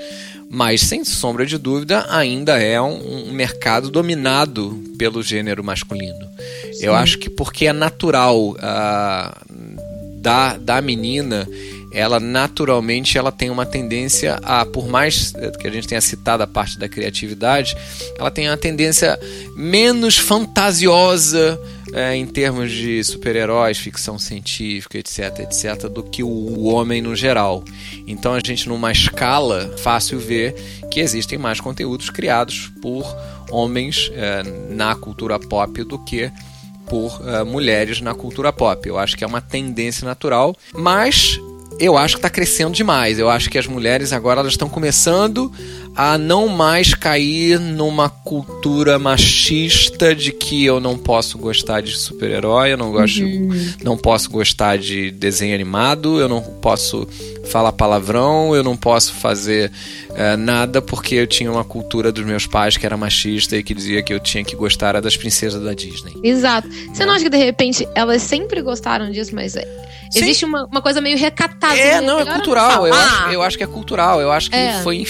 mas 0.50 0.81
sem 0.81 1.04
sombra 1.04 1.45
de 1.45 1.57
dúvida 1.57 2.06
ainda 2.10 2.57
é 2.62 2.80
um, 2.81 3.28
um 3.28 3.34
mercado 3.34 3.90
dominado 3.90 4.81
pelo 4.98 5.22
gênero 5.22 5.63
masculino. 5.63 6.28
Sim. 6.74 6.86
Eu 6.86 6.95
acho 6.95 7.18
que 7.18 7.30
porque 7.30 7.68
é 7.68 7.74
natural 7.74 8.51
uh, 8.51 10.22
da, 10.22 10.57
da 10.57 10.81
menina 10.81 11.48
ela 11.92 12.19
naturalmente 12.19 13.18
ela 13.18 13.31
tem 13.31 13.50
uma 13.50 13.66
tendência 13.66 14.39
a, 14.44 14.66
por 14.66 14.88
mais 14.88 15.34
que 15.60 15.68
a 15.68 15.72
gente 15.72 15.88
tenha 15.88 16.01
citado 16.01 16.44
a 16.44 16.48
parte 16.48 16.78
da 16.78 16.89
criatividade, 16.89 17.75
ela 18.18 18.30
tem 18.30 18.48
uma 18.48 18.57
tendência 18.57 19.18
menos 19.56 20.18
fantasiosa 20.18 21.59
é, 21.94 22.16
em 22.16 22.26
termos 22.26 22.71
de 22.71 23.02
super-heróis, 23.04 23.78
ficção 23.78 24.19
científica, 24.19 24.97
etc, 24.97 25.40
etc, 25.40 25.88
do 25.88 26.04
que 26.04 26.21
o 26.21 26.64
homem 26.66 27.02
no 27.02 27.16
geral. 27.16 27.64
Então 28.06 28.33
a 28.33 28.40
gente 28.40 28.68
numa 28.68 28.92
escala 28.92 29.73
fácil 29.78 30.19
ver 30.19 30.54
que 30.92 31.00
existem 31.00 31.38
mais 31.38 31.59
conteúdos 31.59 32.09
criados 32.09 32.71
por 32.81 33.06
homens 33.50 34.11
é, 34.14 34.44
na 34.69 34.94
cultura 34.95 35.40
pop 35.40 35.83
do 35.83 35.97
que 36.00 36.31
por 36.88 37.19
uh, 37.21 37.45
mulheres 37.45 38.00
na 38.00 38.14
cultura 38.14 38.52
pop. 38.52 38.88
Eu 38.88 38.97
acho 38.97 39.18
que 39.18 39.23
é 39.23 39.28
uma 39.28 39.42
tendência 39.42 40.06
natural, 40.06 40.56
mas 40.73 41.38
eu 41.80 41.98
acho 41.98 42.16
que 42.16 42.19
está 42.19 42.30
crescendo 42.30 42.74
demais. 42.74 43.19
Eu 43.19 43.30
acho 43.30 43.50
que 43.50 43.57
as 43.57 43.68
mulheres 43.68 44.12
agora 44.12 44.40
elas 44.40 44.54
estão 44.54 44.69
começando 44.69 45.52
a 45.96 46.18
não 46.18 46.48
mais 46.48 46.94
cair 46.94 47.60
numa 47.60 48.10
cultura 48.10 49.00
machista 49.00 50.14
de 50.16 50.31
que 50.31 50.64
eu 50.64 50.80
não 50.80 50.98
posso 50.98 51.38
gostar 51.38 51.81
de 51.81 51.98
super-herói, 51.98 52.74
eu 52.74 52.78
não 52.78 52.92
gosto, 52.92 53.24
uhum. 53.24 53.74
não 53.84 53.98
posso 53.98 54.30
gostar 54.30 54.78
de 54.78 55.10
desenho 55.10 55.56
animado, 55.56 56.19
eu 56.19 56.30
não 56.30 56.42
posso 56.42 57.07
falar 57.47 57.71
palavrão, 57.71 58.56
eu 58.56 58.63
não 58.63 58.77
posso 58.77 59.13
fazer 59.13 59.71
uh, 60.09 60.37
nada 60.37 60.81
porque 60.81 61.16
eu 61.16 61.27
tinha 61.27 61.51
uma 61.51 61.63
cultura 61.63 62.11
dos 62.11 62.25
meus 62.25 62.45
pais 62.45 62.77
que 62.77 62.85
era 62.85 62.95
machista 62.95 63.57
e 63.57 63.63
que 63.63 63.73
dizia 63.73 64.04
que 64.04 64.13
eu 64.13 64.19
tinha 64.19 64.44
que 64.44 64.56
gostar 64.56 64.99
das 65.01 65.18
princesas 65.18 65.63
da 65.63 65.73
Disney. 65.73 66.13
Exato. 66.23 66.68
Você 66.94 67.06
não 67.06 67.13
acha 67.13 67.23
que 67.23 67.30
de 67.30 67.37
repente 67.37 67.87
elas 67.95 68.21
sempre 68.21 68.61
gostaram 68.61 69.09
disso, 69.11 69.33
mas 69.33 69.56
Sim. 70.09 70.19
Existe 70.19 70.45
uma, 70.45 70.66
uma 70.66 70.81
coisa 70.81 71.01
meio 71.01 71.18
recatada. 71.18 71.75
É, 71.77 72.01
não, 72.01 72.19
é 72.19 72.25
cultural. 72.25 72.87
Eu 72.87 72.94
acho, 72.94 73.23
eu 73.30 73.42
acho 73.42 73.57
que 73.57 73.63
é 73.63 73.68
cultural. 73.68 74.21
Eu 74.21 74.31
acho 74.31 74.49
que 74.49 74.56
é. 74.56 74.81
foi, 74.81 75.06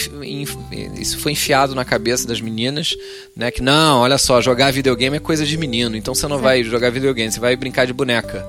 isso 0.98 1.18
foi 1.18 1.32
enfiado 1.32 1.74
na 1.74 1.84
cabeça 1.84 2.26
das 2.26 2.40
meninas, 2.40 2.96
né? 3.36 3.50
Que 3.50 3.62
não, 3.62 4.00
olha 4.00 4.18
só, 4.18 4.40
jogar 4.40 4.72
videogame 4.72 5.16
é 5.16 5.20
coisa 5.20 5.46
de 5.46 5.56
menino. 5.56 5.96
Então 5.96 6.14
você 6.14 6.26
não 6.26 6.38
é. 6.38 6.42
vai 6.42 6.64
jogar 6.64 6.90
videogame, 6.90 7.30
você 7.30 7.40
vai 7.40 7.54
brincar 7.56 7.86
de 7.86 7.92
boneca. 7.92 8.46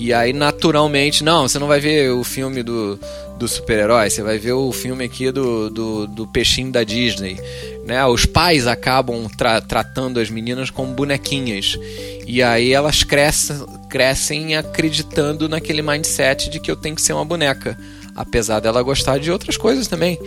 E 0.00 0.14
aí, 0.14 0.32
naturalmente, 0.32 1.22
não, 1.22 1.46
você 1.46 1.58
não 1.58 1.66
vai 1.66 1.78
ver 1.78 2.10
o 2.10 2.24
filme 2.24 2.62
do, 2.62 2.98
do 3.38 3.46
super-herói, 3.46 4.08
você 4.08 4.22
vai 4.22 4.38
ver 4.38 4.54
o 4.54 4.72
filme 4.72 5.04
aqui 5.04 5.30
do, 5.30 5.68
do, 5.68 6.06
do 6.06 6.26
peixinho 6.26 6.72
da 6.72 6.82
Disney. 6.82 7.38
Né? 7.84 8.02
Os 8.06 8.24
pais 8.24 8.66
acabam 8.66 9.28
tra 9.36 9.60
tratando 9.60 10.18
as 10.18 10.30
meninas 10.30 10.70
como 10.70 10.94
bonequinhas. 10.94 11.78
E 12.26 12.42
aí 12.42 12.72
elas 12.72 13.02
crescem, 13.02 13.62
crescem 13.90 14.56
acreditando 14.56 15.50
naquele 15.50 15.82
mindset 15.82 16.48
de 16.48 16.58
que 16.58 16.70
eu 16.70 16.76
tenho 16.76 16.96
que 16.96 17.02
ser 17.02 17.12
uma 17.12 17.24
boneca. 17.24 17.78
Apesar 18.16 18.58
dela 18.60 18.80
gostar 18.82 19.18
de 19.18 19.30
outras 19.30 19.58
coisas 19.58 19.86
também. 19.86 20.18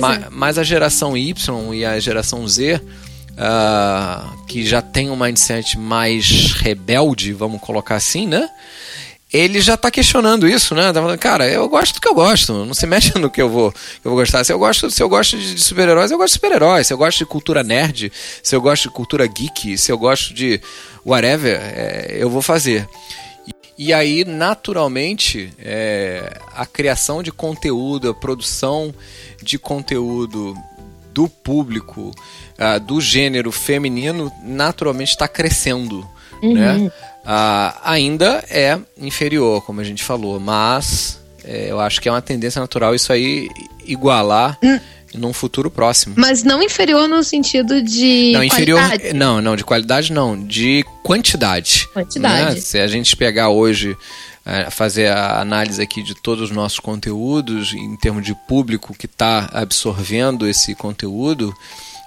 Ma 0.00 0.16
é. 0.16 0.26
Mas 0.30 0.58
a 0.58 0.64
geração 0.64 1.16
Y 1.16 1.74
e 1.74 1.84
a 1.84 2.00
geração 2.00 2.46
Z, 2.48 2.74
uh, 2.74 4.46
que 4.48 4.66
já 4.66 4.82
tem 4.82 5.10
um 5.10 5.16
mindset 5.16 5.78
mais 5.78 6.54
rebelde, 6.54 7.32
vamos 7.32 7.60
colocar 7.60 7.94
assim, 7.94 8.26
né? 8.26 8.50
Ele 9.32 9.60
já 9.60 9.74
está 9.74 9.90
questionando 9.90 10.46
isso, 10.46 10.74
né? 10.74 10.92
Tá 10.92 11.00
falando, 11.00 11.18
cara, 11.18 11.48
eu 11.48 11.68
gosto 11.68 11.94
do 11.94 12.00
que 12.00 12.08
eu 12.08 12.14
gosto, 12.14 12.52
não 12.52 12.74
se 12.74 12.86
mexe 12.86 13.18
no 13.18 13.30
que 13.30 13.40
eu 13.40 13.48
vou, 13.48 13.72
eu 14.04 14.10
vou 14.10 14.16
gostar. 14.16 14.44
Se 14.44 14.52
eu 14.52 14.58
gosto, 14.58 14.90
se 14.90 15.02
eu 15.02 15.08
gosto 15.08 15.38
de, 15.38 15.54
de 15.54 15.62
super-heróis, 15.62 16.10
eu 16.10 16.18
gosto 16.18 16.34
de 16.34 16.34
super-heróis. 16.34 16.86
Se 16.86 16.92
eu 16.92 16.98
gosto 16.98 17.18
de 17.18 17.26
cultura 17.26 17.62
nerd, 17.62 18.12
se 18.42 18.54
eu 18.54 18.60
gosto 18.60 18.84
de 18.84 18.90
cultura 18.90 19.26
geek, 19.26 19.78
se 19.78 19.90
eu 19.90 19.96
gosto 19.96 20.34
de 20.34 20.60
whatever, 21.04 21.58
é, 21.62 22.16
eu 22.18 22.28
vou 22.28 22.42
fazer. 22.42 22.86
E, 23.46 23.86
e 23.86 23.92
aí, 23.92 24.24
naturalmente, 24.24 25.52
é, 25.58 26.38
a 26.54 26.66
criação 26.66 27.22
de 27.22 27.32
conteúdo, 27.32 28.10
a 28.10 28.14
produção 28.14 28.94
de 29.42 29.58
conteúdo 29.58 30.54
do 31.12 31.28
público, 31.28 32.10
uh, 32.58 32.80
do 32.80 33.00
gênero 33.00 33.52
feminino, 33.52 34.32
naturalmente 34.42 35.10
está 35.10 35.28
crescendo, 35.28 36.08
uhum. 36.42 36.54
né? 36.54 36.92
Uh, 37.22 37.78
ainda 37.84 38.44
é 38.50 38.78
inferior, 38.98 39.64
como 39.64 39.80
a 39.80 39.84
gente 39.84 40.02
falou, 40.02 40.40
mas 40.40 41.20
é, 41.44 41.70
eu 41.70 41.80
acho 41.80 42.00
que 42.00 42.08
é 42.08 42.12
uma 42.12 42.22
tendência 42.22 42.60
natural 42.60 42.94
isso 42.94 43.12
aí 43.12 43.48
igualar 43.84 44.58
hum. 44.62 44.80
num 45.14 45.32
futuro 45.32 45.70
próximo. 45.70 46.14
Mas 46.16 46.42
não 46.42 46.62
inferior 46.62 47.08
no 47.08 47.22
sentido 47.22 47.82
de 47.82 48.32
não, 48.32 48.42
inferior, 48.42 48.80
qualidade. 48.80 49.14
Não, 49.14 49.40
não, 49.40 49.56
de 49.56 49.64
qualidade 49.64 50.12
não, 50.12 50.46
de 50.46 50.84
quantidade. 51.02 51.88
Quantidade. 51.92 52.56
Né? 52.56 52.60
Se 52.60 52.78
a 52.78 52.86
gente 52.86 53.16
pegar 53.16 53.50
hoje 53.50 53.96
é, 54.44 54.70
fazer 54.70 55.08
a 55.08 55.40
análise 55.40 55.80
aqui 55.80 56.02
de 56.02 56.14
todos 56.14 56.50
os 56.50 56.50
nossos 56.50 56.80
conteúdos 56.80 57.72
em 57.72 57.96
termos 57.96 58.24
de 58.24 58.34
público 58.48 58.94
que 58.94 59.06
está 59.06 59.48
absorvendo 59.52 60.48
esse 60.48 60.74
conteúdo, 60.74 61.54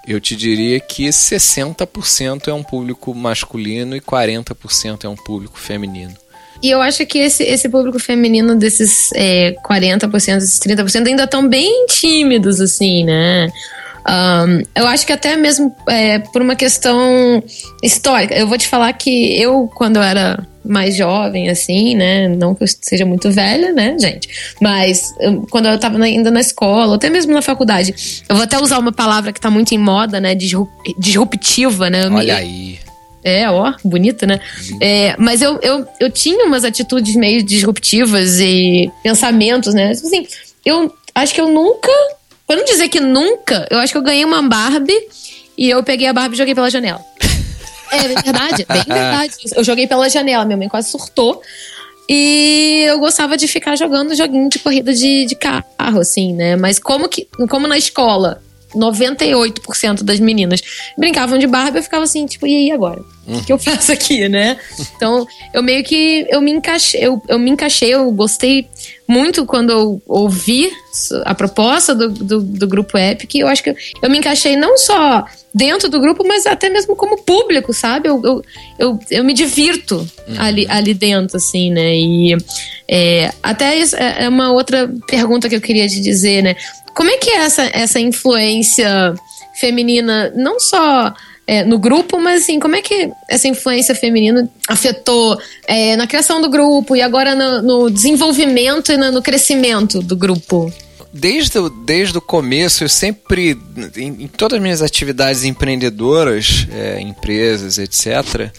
eu 0.07 0.19
te 0.19 0.35
diria 0.35 0.79
que 0.79 1.07
60% 1.07 2.47
é 2.47 2.53
um 2.53 2.63
público 2.63 3.13
masculino 3.13 3.95
e 3.95 4.01
40% 4.01 5.03
é 5.03 5.09
um 5.09 5.15
público 5.15 5.57
feminino. 5.57 6.13
E 6.61 6.69
eu 6.69 6.81
acho 6.81 7.05
que 7.05 7.19
esse, 7.19 7.43
esse 7.43 7.67
público 7.67 7.99
feminino 7.99 8.55
desses 8.55 9.11
é, 9.13 9.55
40%, 9.63 10.37
esses 10.37 10.59
30% 10.59 11.07
ainda 11.07 11.23
estão 11.23 11.47
bem 11.47 11.85
tímidos, 11.87 12.61
assim, 12.61 13.03
né? 13.03 13.51
Um, 14.07 14.61
eu 14.75 14.87
acho 14.87 15.05
que 15.05 15.11
até 15.11 15.35
mesmo 15.35 15.75
é, 15.89 16.19
por 16.19 16.41
uma 16.41 16.55
questão 16.55 17.43
histórica. 17.81 18.35
Eu 18.35 18.47
vou 18.47 18.57
te 18.57 18.67
falar 18.67 18.93
que 18.93 19.39
eu, 19.41 19.69
quando 19.75 19.97
eu 19.97 20.03
era 20.03 20.47
mais 20.65 20.95
jovem, 20.95 21.49
assim, 21.49 21.95
né? 21.95 22.27
Não 22.27 22.55
que 22.55 22.63
eu 22.63 22.67
seja 22.81 23.05
muito 23.05 23.31
velha, 23.31 23.71
né, 23.71 23.95
gente? 23.99 24.27
Mas 24.61 25.13
eu, 25.19 25.45
quando 25.49 25.67
eu 25.67 25.79
tava 25.79 26.01
ainda 26.03 26.31
na 26.31 26.39
escola, 26.39 26.87
ou 26.87 26.93
até 26.95 27.09
mesmo 27.09 27.33
na 27.33 27.41
faculdade, 27.41 28.23
eu 28.27 28.35
vou 28.35 28.43
até 28.43 28.57
usar 28.57 28.79
uma 28.79 28.91
palavra 28.91 29.31
que 29.31 29.39
tá 29.39 29.49
muito 29.49 29.73
em 29.73 29.77
moda, 29.77 30.19
né? 30.19 30.35
Disruptiva, 30.97 31.89
né? 31.89 32.07
Olha 32.09 32.35
me... 32.35 32.39
aí. 32.39 32.79
É, 33.23 33.49
ó, 33.49 33.73
bonita, 33.83 34.27
né? 34.27 34.39
É, 34.79 35.15
mas 35.17 35.41
eu, 35.41 35.59
eu, 35.61 35.87
eu 35.99 36.11
tinha 36.11 36.45
umas 36.45 36.63
atitudes 36.63 37.15
meio 37.15 37.43
disruptivas 37.43 38.39
e 38.39 38.91
pensamentos, 39.01 39.73
né? 39.73 39.89
Assim, 39.89 40.27
eu 40.63 40.93
acho 41.15 41.33
que 41.33 41.41
eu 41.41 41.47
nunca 41.47 41.91
Pra 42.47 42.55
não 42.55 42.63
dizer 42.63 42.89
que 42.89 42.99
nunca, 42.99 43.67
eu 43.71 43.79
acho 43.79 43.91
que 43.91 43.97
eu 43.97 44.03
ganhei 44.03 44.23
uma 44.23 44.41
Barbie 44.41 45.07
e 45.57 45.69
eu 45.69 45.81
peguei 45.83 46.07
a 46.07 46.13
Barbie 46.13 46.35
e 46.35 46.37
joguei 46.37 46.53
pela 46.53 46.69
janela. 46.69 47.03
É 47.91 48.07
verdade, 48.07 48.65
bem 48.67 48.83
verdade. 48.87 49.33
Eu 49.55 49.63
joguei 49.63 49.87
pela 49.87 50.09
janela, 50.09 50.45
minha 50.45 50.57
mãe 50.57 50.69
quase 50.69 50.89
surtou. 50.89 51.41
E 52.07 52.85
eu 52.87 52.99
gostava 52.99 53.35
de 53.35 53.47
ficar 53.47 53.75
jogando 53.75 54.15
joguinho 54.15 54.47
de 54.47 54.59
corrida 54.59 54.93
de, 54.93 55.25
de 55.25 55.35
carro, 55.35 55.99
assim, 55.99 56.33
né? 56.33 56.55
Mas 56.55 56.77
como 56.77 57.09
que. 57.09 57.27
Como 57.49 57.67
na 57.67 57.77
escola, 57.77 58.41
98% 58.75 60.03
das 60.03 60.19
meninas 60.19 60.61
brincavam 60.97 61.37
de 61.37 61.47
Barbie, 61.47 61.79
eu 61.79 61.83
ficava 61.83 62.03
assim, 62.03 62.25
tipo, 62.25 62.45
e 62.45 62.55
aí 62.55 62.71
agora? 62.71 63.01
O 63.27 63.43
que 63.43 63.51
eu 63.51 63.57
faço 63.57 63.91
aqui, 63.91 64.29
né? 64.29 64.57
Então, 64.95 65.27
eu 65.53 65.63
meio 65.63 65.83
que 65.83 66.27
eu 66.29 66.39
me 66.41 66.51
encaixei, 66.51 67.01
eu, 67.01 67.21
eu 67.27 67.39
me 67.39 67.49
encaixei, 67.49 67.93
eu 67.93 68.11
gostei 68.11 68.67
muito 69.07 69.45
quando 69.45 69.71
eu 69.71 70.01
ouvi 70.05 70.71
a 71.23 71.33
proposta 71.33 71.93
do, 71.93 72.09
do, 72.09 72.41
do 72.41 72.67
grupo 72.67 72.97
Epic. 72.97 73.35
Eu 73.35 73.47
acho 73.47 73.63
que 73.63 73.71
eu, 73.71 73.75
eu, 74.01 74.09
me 74.09 74.19
encaixei 74.19 74.55
não 74.55 74.77
só 74.77 75.25
dentro 75.53 75.89
do 75.89 75.99
grupo, 75.99 76.23
mas 76.25 76.45
até 76.45 76.69
mesmo 76.69 76.95
como 76.95 77.23
público, 77.23 77.73
sabe? 77.73 78.09
Eu, 78.09 78.21
eu, 78.23 78.43
eu, 78.77 78.99
eu 79.09 79.23
me 79.23 79.33
divirto 79.33 80.07
uhum. 80.27 80.35
ali, 80.37 80.67
ali 80.69 80.93
dentro, 80.93 81.37
assim, 81.37 81.71
né? 81.71 81.95
E 81.95 82.37
é, 82.87 83.31
até 83.41 83.75
isso 83.75 83.95
é, 83.95 84.25
é 84.25 84.29
uma 84.29 84.51
outra 84.51 84.91
pergunta 85.07 85.49
que 85.49 85.55
eu 85.55 85.61
queria 85.61 85.87
te 85.87 85.99
dizer, 85.99 86.43
né? 86.43 86.55
Como 86.95 87.09
é 87.09 87.17
que 87.17 87.29
é 87.29 87.37
essa, 87.37 87.63
essa 87.73 87.99
influência 87.99 89.15
feminina, 89.59 90.31
não 90.35 90.59
só 90.59 91.13
é, 91.47 91.63
no 91.63 91.77
grupo, 91.77 92.19
mas 92.19 92.41
assim, 92.41 92.59
como 92.59 92.75
é 92.75 92.81
que 92.81 93.11
essa 93.29 93.47
influência 93.47 93.93
feminina 93.93 94.49
afetou 94.67 95.39
é, 95.67 95.95
na 95.95 96.07
criação 96.07 96.41
do 96.41 96.49
grupo 96.49 96.95
e 96.95 97.01
agora 97.01 97.35
no, 97.35 97.61
no 97.61 97.89
desenvolvimento 97.91 98.91
e 98.91 98.97
no, 98.97 99.11
no, 99.11 99.21
crescimento 99.21 100.01
do 100.01 100.15
grupo? 100.15 100.73
Desde, 101.13 101.57
desde 101.85 102.17
o 102.17 102.21
começo, 102.21 102.83
eu 102.83 102.89
sempre, 102.89 103.57
em, 103.95 104.23
em 104.23 104.27
todas 104.27 104.57
as 104.57 104.61
minhas 104.61 104.81
atividades 104.81 105.43
empreendedoras, 105.43 106.67
é, 106.71 106.99
empresas, 106.99 107.77
etc., 107.77 108.51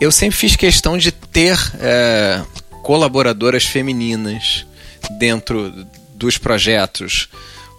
eu 0.00 0.12
sempre 0.12 0.36
fiz 0.36 0.54
questão 0.54 0.96
de 0.96 1.10
ter 1.10 1.58
é, 1.80 2.40
colaboradoras 2.82 3.64
femininas 3.64 4.64
dentro 5.18 5.72
dos 6.14 6.38
projetos 6.38 7.28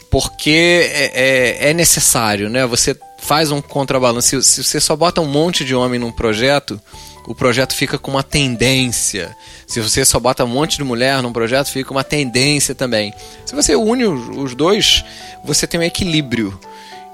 porque 0.09 0.89
é, 0.91 1.11
é, 1.13 1.69
é, 1.69 1.73
necessário, 1.73 2.49
né? 2.49 2.65
Você 2.65 2.97
faz 3.19 3.51
um 3.51 3.61
contrabalanço. 3.61 4.41
Se, 4.41 4.43
se, 4.43 4.63
você 4.63 4.79
só 4.79 4.95
bota 4.95 5.21
um 5.21 5.27
monte 5.27 5.63
de 5.63 5.75
homem 5.75 5.99
num 5.99 6.11
projeto, 6.11 6.81
o 7.27 7.35
projeto 7.35 7.75
fica 7.75 7.97
com 7.97 8.11
uma 8.11 8.23
tendência. 8.23 9.35
Se 9.67 9.79
você 9.79 10.03
só 10.03 10.19
bota 10.19 10.43
um 10.43 10.47
monte 10.47 10.77
de 10.77 10.83
mulher 10.83 11.21
num 11.21 11.31
projeto, 11.31 11.67
fica 11.67 11.91
uma 11.91 12.03
tendência 12.03 12.73
também. 12.73 13.13
Se 13.45 13.55
você 13.55 13.75
une 13.75 14.05
os, 14.05 14.35
os 14.35 14.55
dois, 14.55 15.03
você 15.43 15.67
tem 15.67 15.79
um 15.79 15.83
equilíbrio. 15.83 16.59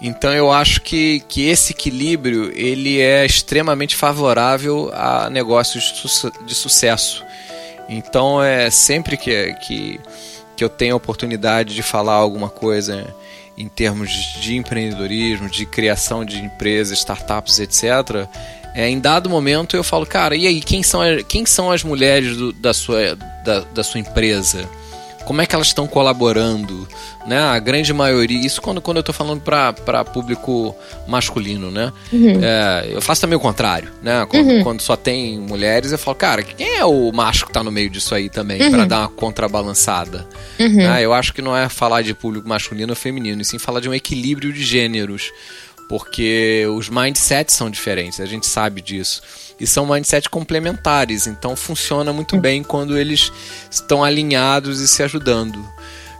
Então 0.01 0.33
eu 0.33 0.51
acho 0.51 0.81
que, 0.81 1.21
que 1.27 1.47
esse 1.47 1.73
equilíbrio 1.73 2.51
ele 2.55 3.01
é 3.01 3.25
extremamente 3.25 3.95
favorável 3.95 4.91
a 4.93 5.29
negócios 5.29 5.91
de, 6.01 6.09
su 6.09 6.31
de 6.45 6.55
sucesso. 6.55 7.23
Então 7.89 8.41
é 8.41 8.69
sempre 8.69 9.17
que, 9.17 9.53
que 9.55 9.99
que 10.55 10.63
eu 10.63 10.69
tenho 10.69 10.93
a 10.93 10.97
oportunidade 10.97 11.73
de 11.73 11.83
falar 11.83 12.13
alguma 12.13 12.49
coisa 12.49 13.13
em 13.57 13.67
termos 13.67 14.09
de 14.41 14.55
empreendedorismo, 14.55 15.49
de 15.49 15.65
criação 15.65 16.25
de 16.25 16.39
empresas, 16.39 16.99
startups, 16.99 17.59
etc., 17.59 18.27
é, 18.75 18.89
em 18.89 18.99
dado 18.99 19.29
momento 19.29 19.77
eu 19.77 19.83
falo, 19.85 20.05
cara, 20.05 20.35
e 20.35 20.45
aí, 20.45 20.59
quem 20.59 20.83
são, 20.83 20.99
quem 21.29 21.45
são 21.45 21.71
as 21.71 21.81
mulheres 21.81 22.35
do, 22.35 22.51
da, 22.51 22.73
sua, 22.73 23.15
da, 23.45 23.61
da 23.61 23.83
sua 23.85 24.01
empresa? 24.01 24.69
Como 25.25 25.41
é 25.41 25.45
que 25.45 25.55
elas 25.55 25.67
estão 25.67 25.87
colaborando, 25.87 26.87
né? 27.25 27.39
A 27.39 27.59
grande 27.59 27.91
maioria, 27.91 28.45
isso 28.45 28.61
quando, 28.61 28.79
quando 28.79 28.97
eu 28.97 29.01
estou 29.01 29.13
falando 29.13 29.41
para 29.41 30.05
público 30.05 30.75
masculino, 31.07 31.71
né? 31.71 31.91
Uhum. 32.13 32.39
É, 32.41 32.89
eu 32.91 33.01
faço 33.01 33.21
também 33.21 33.35
o 33.35 33.39
contrário, 33.39 33.91
né? 34.01 34.25
Quando, 34.29 34.49
uhum. 34.49 34.63
quando, 34.63 34.81
só 34.81 34.95
tem 34.95 35.39
mulheres, 35.39 35.91
eu 35.91 35.97
falo, 35.97 36.15
cara, 36.15 36.43
quem 36.43 36.77
é 36.77 36.85
o 36.85 37.11
macho 37.11 37.45
que 37.45 37.49
está 37.49 37.63
no 37.63 37.71
meio 37.71 37.89
disso 37.89 38.13
aí 38.13 38.29
também, 38.29 38.61
uhum. 38.61 38.71
para 38.71 38.85
dar 38.85 38.99
uma 38.99 39.09
contrabalançada? 39.09 40.27
Né? 40.57 41.03
Eu 41.03 41.13
acho 41.13 41.33
que 41.33 41.41
não 41.41 41.57
é 41.57 41.67
falar 41.67 42.01
de 42.03 42.13
público 42.13 42.47
masculino 42.47 42.91
ou 42.91 42.95
feminino, 42.95 43.41
e 43.41 43.45
sim 43.45 43.57
falar 43.57 43.79
de 43.79 43.89
um 43.89 43.93
equilíbrio 43.93 44.53
de 44.53 44.63
gêneros, 44.63 45.31
porque 45.89 46.65
os 46.75 46.89
mindsets 46.89 47.55
são 47.55 47.69
diferentes, 47.69 48.19
a 48.19 48.25
gente 48.25 48.45
sabe 48.45 48.81
disso 48.81 49.21
e 49.59 49.65
são 49.65 49.85
mindsets 49.85 50.27
complementares, 50.27 51.27
então 51.27 51.55
funciona 51.55 52.11
muito 52.11 52.37
bem 52.37 52.63
quando 52.63 52.97
eles 52.97 53.31
estão 53.69 54.03
alinhados 54.03 54.79
e 54.79 54.87
se 54.87 55.03
ajudando. 55.03 55.63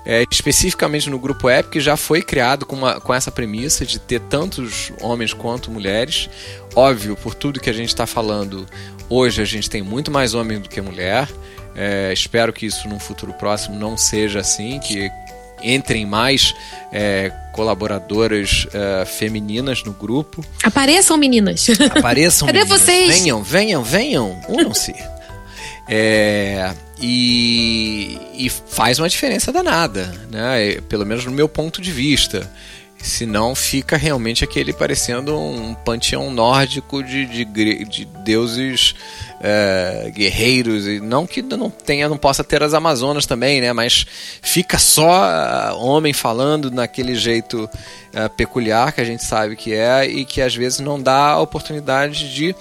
É, 0.08 0.24
especificamente 0.30 1.10
no 1.10 1.18
grupo 1.18 1.50
Epic 1.50 1.82
já 1.82 1.98
foi 1.98 2.22
criado 2.22 2.64
com, 2.64 2.76
uma, 2.76 3.02
com 3.02 3.12
essa 3.12 3.32
premissa 3.32 3.84
de 3.84 3.98
ter 3.98 4.20
tantos 4.22 4.94
homens 5.02 5.34
quanto 5.34 5.72
mulheres. 5.72 6.30
Óbvio, 6.76 7.16
por 7.16 7.34
tudo 7.34 7.60
que 7.60 7.72
a 7.72 7.74
gente 7.74 7.90
está 7.90 8.06
falando, 8.06 8.68
hoje 9.10 9.42
a 9.42 9.46
gente 9.46 9.68
tem 9.68 9.82
muito 9.82 10.12
mais 10.12 10.36
homem 10.36 10.60
do 10.60 10.70
que 10.70 10.80
mulher. 10.80 11.28
É, 11.76 12.14
espero 12.14 12.54
que 12.54 12.68
isso 12.68 12.88
num 12.88 13.00
futuro 13.00 13.34
próximo 13.34 13.78
não 13.78 13.98
seja 13.98 14.40
assim, 14.40 14.80
que 14.80 15.10
entrem 15.74 16.06
mais 16.06 16.54
é, 16.92 17.32
colaboradoras 17.52 18.66
uh, 18.66 19.06
femininas 19.06 19.84
no 19.84 19.92
grupo. 19.94 20.46
Apareçam, 20.64 21.18
meninas. 21.18 21.68
Apareçam, 21.98 22.46
Cadê 22.48 22.60
meninas. 22.60 22.82
vocês? 22.82 23.20
Venham, 23.20 23.44
venham, 23.44 23.84
venham. 23.84 24.42
Unam-se. 24.48 24.94
é, 25.88 26.74
e, 27.02 28.18
e 28.34 28.50
faz 28.50 29.00
uma 29.00 29.10
diferença 29.10 29.52
danada, 29.52 30.14
né? 30.32 30.80
Pelo 30.90 31.06
menos 31.06 31.26
no 31.26 31.32
meu 31.32 31.48
ponto 31.48 31.82
de 31.82 31.92
vista. 31.92 32.50
Senão 33.06 33.54
fica 33.54 33.98
realmente 33.98 34.44
aquele 34.44 34.74
parecendo 34.74 35.38
um 35.40 35.76
panteão 35.76 36.32
nórdico 36.32 37.04
de, 37.04 37.24
de, 37.28 37.46
de 37.86 38.04
deuses 38.04 38.96
é, 39.40 40.12
guerreiros. 40.12 40.88
E 40.88 41.00
não 41.00 41.28
que 41.28 41.44
não 41.44 41.70
tenha, 41.70 42.10
não 42.10 42.18
possa 42.18 42.44
ter 42.44 42.64
as 42.64 42.74
Amazonas 42.74 43.28
também, 43.28 43.62
né? 43.62 43.72
Mas 43.74 44.08
fica 44.42 44.80
só 44.80 45.24
uh, 45.24 45.78
homem 45.78 46.14
falando 46.14 46.72
naquele 46.72 47.14
jeito 47.14 47.66
uh, 47.66 48.30
peculiar 48.36 48.92
que 48.92 49.02
a 49.02 49.06
gente 49.06 49.24
sabe 49.24 49.56
que 49.56 49.72
é 49.72 50.08
e 50.08 50.26
que 50.26 50.42
às 50.42 50.56
vezes 50.56 50.80
não 50.80 51.00
dá 51.00 51.28
a 51.30 51.40
oportunidade 51.40 52.34
de 52.34 52.56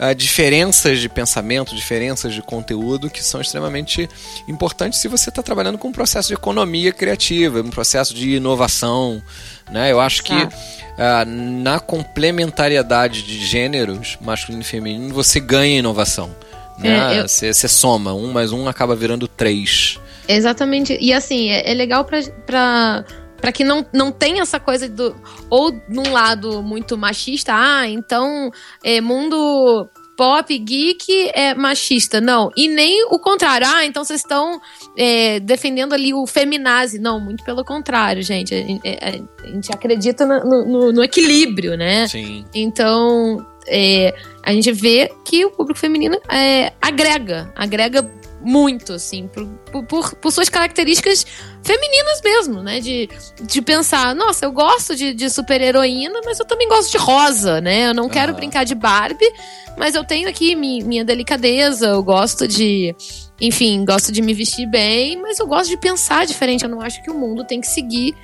uh, 0.00 0.14
diferenças 0.14 0.98
de 0.98 1.08
pensamento, 1.08 1.74
diferenças 1.74 2.32
de 2.32 2.40
conteúdo 2.40 3.10
que 3.10 3.22
são 3.22 3.40
extremamente 3.40 4.08
importantes 4.48 4.98
se 4.98 5.08
você 5.08 5.28
está 5.28 5.42
trabalhando 5.42 5.78
com 5.78 5.88
um 5.88 5.92
processo 5.92 6.28
de 6.28 6.34
economia 6.34 6.92
criativa, 6.92 7.60
um 7.60 7.70
processo 7.70 8.14
de 8.14 8.36
inovação. 8.36 9.22
Né? 9.70 9.92
Eu 9.92 10.00
acho 10.00 10.22
que 10.24 10.34
uh, 10.34 11.24
na 11.26 11.78
complementariedade 11.78 13.22
de 13.22 13.44
gêneros, 13.44 14.16
masculino 14.20 14.62
e 14.62 14.66
feminino, 14.66 15.14
você 15.14 15.38
ganha 15.38 15.78
inovação. 15.78 16.34
Né? 16.78 17.16
É, 17.16 17.20
eu... 17.20 17.28
você, 17.28 17.52
você 17.52 17.68
soma, 17.68 18.14
um 18.14 18.32
mais 18.32 18.52
um 18.52 18.66
acaba 18.66 18.96
virando 18.96 19.28
três. 19.28 19.98
Exatamente. 20.26 20.96
E 21.00 21.12
assim, 21.12 21.50
é, 21.50 21.70
é 21.70 21.74
legal 21.74 22.04
para 22.04 23.04
para 23.40 23.52
que 23.52 23.64
não, 23.64 23.84
não 23.92 24.12
tenha 24.12 24.42
essa 24.42 24.60
coisa 24.60 24.88
do 24.88 25.14
ou 25.48 25.72
num 25.88 26.12
lado 26.12 26.62
muito 26.62 26.96
machista, 26.96 27.52
ah, 27.54 27.88
então 27.88 28.50
é, 28.84 29.00
mundo 29.00 29.88
pop 30.20 30.58
geek 30.58 31.30
é 31.32 31.54
machista, 31.54 32.20
não. 32.20 32.50
E 32.54 32.68
nem 32.68 33.06
o 33.06 33.18
contrário, 33.18 33.66
ah, 33.66 33.86
então 33.86 34.04
vocês 34.04 34.20
estão 34.20 34.60
é, 34.94 35.40
defendendo 35.40 35.94
ali 35.94 36.12
o 36.12 36.26
feminazi. 36.26 36.98
Não, 36.98 37.18
muito 37.18 37.42
pelo 37.42 37.64
contrário, 37.64 38.22
gente. 38.22 38.54
A, 38.54 38.58
a, 38.58 38.60
é, 38.84 39.22
a 39.42 39.46
gente 39.46 39.72
acredita 39.72 40.26
no, 40.26 40.66
no, 40.66 40.92
no, 40.92 41.02
equilíbrio, 41.02 41.74
né? 41.74 42.06
Sim. 42.06 42.44
Então, 42.54 43.46
é, 43.66 44.14
a 44.42 44.52
gente 44.52 44.70
vê 44.72 45.10
que 45.24 45.42
o 45.46 45.50
público 45.50 45.80
feminino 45.80 46.20
é, 46.28 46.74
agrega, 46.82 47.50
agrega 47.56 48.02
muito, 48.40 48.94
assim, 48.94 49.28
por, 49.28 49.46
por, 49.84 50.14
por, 50.16 50.30
suas 50.32 50.48
características 50.48 51.26
femininas 51.62 52.20
mesmo, 52.22 52.62
né? 52.62 52.80
De, 52.80 53.08
de 53.42 53.62
pensar, 53.62 54.14
nossa, 54.14 54.46
eu 54.46 54.52
gosto 54.52 54.96
de, 54.96 55.12
de 55.12 55.28
super-heroína, 55.28 56.20
mas 56.24 56.38
eu 56.38 56.46
também 56.46 56.68
gosto 56.68 56.90
de 56.90 56.98
rosa, 56.98 57.60
né? 57.60 57.88
Eu 57.88 57.94
não 57.94 58.08
quero 58.08 58.34
brincar 58.34 58.64
de 58.64 58.74
Barbie, 58.74 59.30
mas 59.76 59.94
eu 59.94 60.04
tenho 60.04 60.28
aqui 60.28 60.54
minha, 60.54 60.84
minha 60.84 61.04
delicadeza, 61.04 61.88
eu 61.88 62.02
gosto 62.02 62.48
de. 62.48 62.94
Enfim, 63.40 63.84
gosto 63.84 64.12
de 64.12 64.20
me 64.20 64.34
vestir 64.34 64.66
bem, 64.66 65.16
mas 65.20 65.38
eu 65.38 65.46
gosto 65.46 65.70
de 65.70 65.76
pensar 65.76 66.26
diferente. 66.26 66.64
Eu 66.64 66.70
não 66.70 66.80
acho 66.80 67.02
que 67.02 67.10
o 67.10 67.14
mundo 67.14 67.44
tem 67.44 67.60
que 67.60 67.66
seguir 67.66 68.14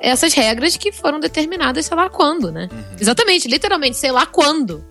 essas 0.00 0.34
regras 0.34 0.76
que 0.76 0.90
foram 0.90 1.20
determinadas, 1.20 1.86
sei 1.86 1.96
lá 1.96 2.08
quando, 2.08 2.50
né? 2.50 2.68
Uhum. 2.72 2.96
Exatamente, 3.00 3.48
literalmente, 3.48 3.96
sei 3.96 4.10
lá 4.10 4.26
quando. 4.26 4.84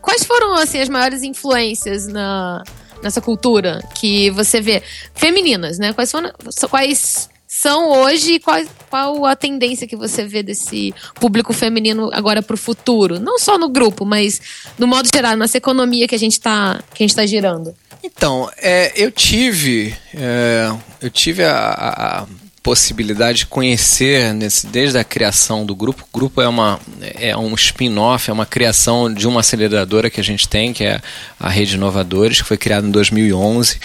Quais 0.00 0.24
foram, 0.24 0.54
assim, 0.54 0.80
as 0.80 0.88
maiores 0.88 1.22
influências 1.22 2.06
na 2.06 2.62
nessa 3.06 3.20
cultura 3.20 3.82
que 3.94 4.30
você 4.30 4.60
vê 4.60 4.82
femininas, 5.14 5.78
né? 5.78 5.92
Quais 5.92 6.10
são, 6.10 6.20
quais 6.68 7.28
são 7.46 7.90
hoje 7.90 8.34
e 8.34 8.40
qual, 8.40 8.60
qual 8.90 9.24
a 9.24 9.36
tendência 9.36 9.86
que 9.86 9.96
você 9.96 10.24
vê 10.24 10.42
desse 10.42 10.92
público 11.14 11.52
feminino 11.52 12.10
agora 12.12 12.42
para 12.42 12.54
o 12.54 12.58
futuro? 12.58 13.20
Não 13.20 13.38
só 13.38 13.56
no 13.56 13.68
grupo, 13.68 14.04
mas 14.04 14.40
no 14.78 14.86
modo 14.86 15.08
geral, 15.12 15.36
nessa 15.36 15.56
economia 15.56 16.08
que 16.08 16.14
a 16.14 16.18
gente 16.18 16.32
está 16.32 16.82
tá 17.14 17.26
girando. 17.26 17.74
Então, 18.02 18.50
é, 18.58 18.92
eu 18.96 19.10
tive, 19.10 19.94
é, 20.14 20.70
eu 21.00 21.10
tive 21.10 21.44
a, 21.44 21.56
a 21.56 22.26
possibilidade 22.66 23.38
de 23.38 23.46
conhecer 23.46 24.34
nesse, 24.34 24.66
desde 24.66 24.98
a 24.98 25.04
criação 25.04 25.64
do 25.64 25.72
grupo. 25.72 26.02
O 26.02 26.18
grupo 26.18 26.42
é, 26.42 26.48
uma, 26.48 26.80
é 27.00 27.36
um 27.36 27.54
spin-off, 27.54 28.28
é 28.28 28.32
uma 28.32 28.44
criação 28.44 29.14
de 29.14 29.28
uma 29.28 29.38
aceleradora 29.38 30.10
que 30.10 30.20
a 30.20 30.24
gente 30.24 30.48
tem, 30.48 30.72
que 30.72 30.82
é 30.82 31.00
a 31.38 31.48
Rede 31.48 31.76
Inovadores, 31.76 32.42
que 32.42 32.48
foi 32.48 32.56
criada 32.56 32.84
em 32.84 32.90
2011. 32.90 33.78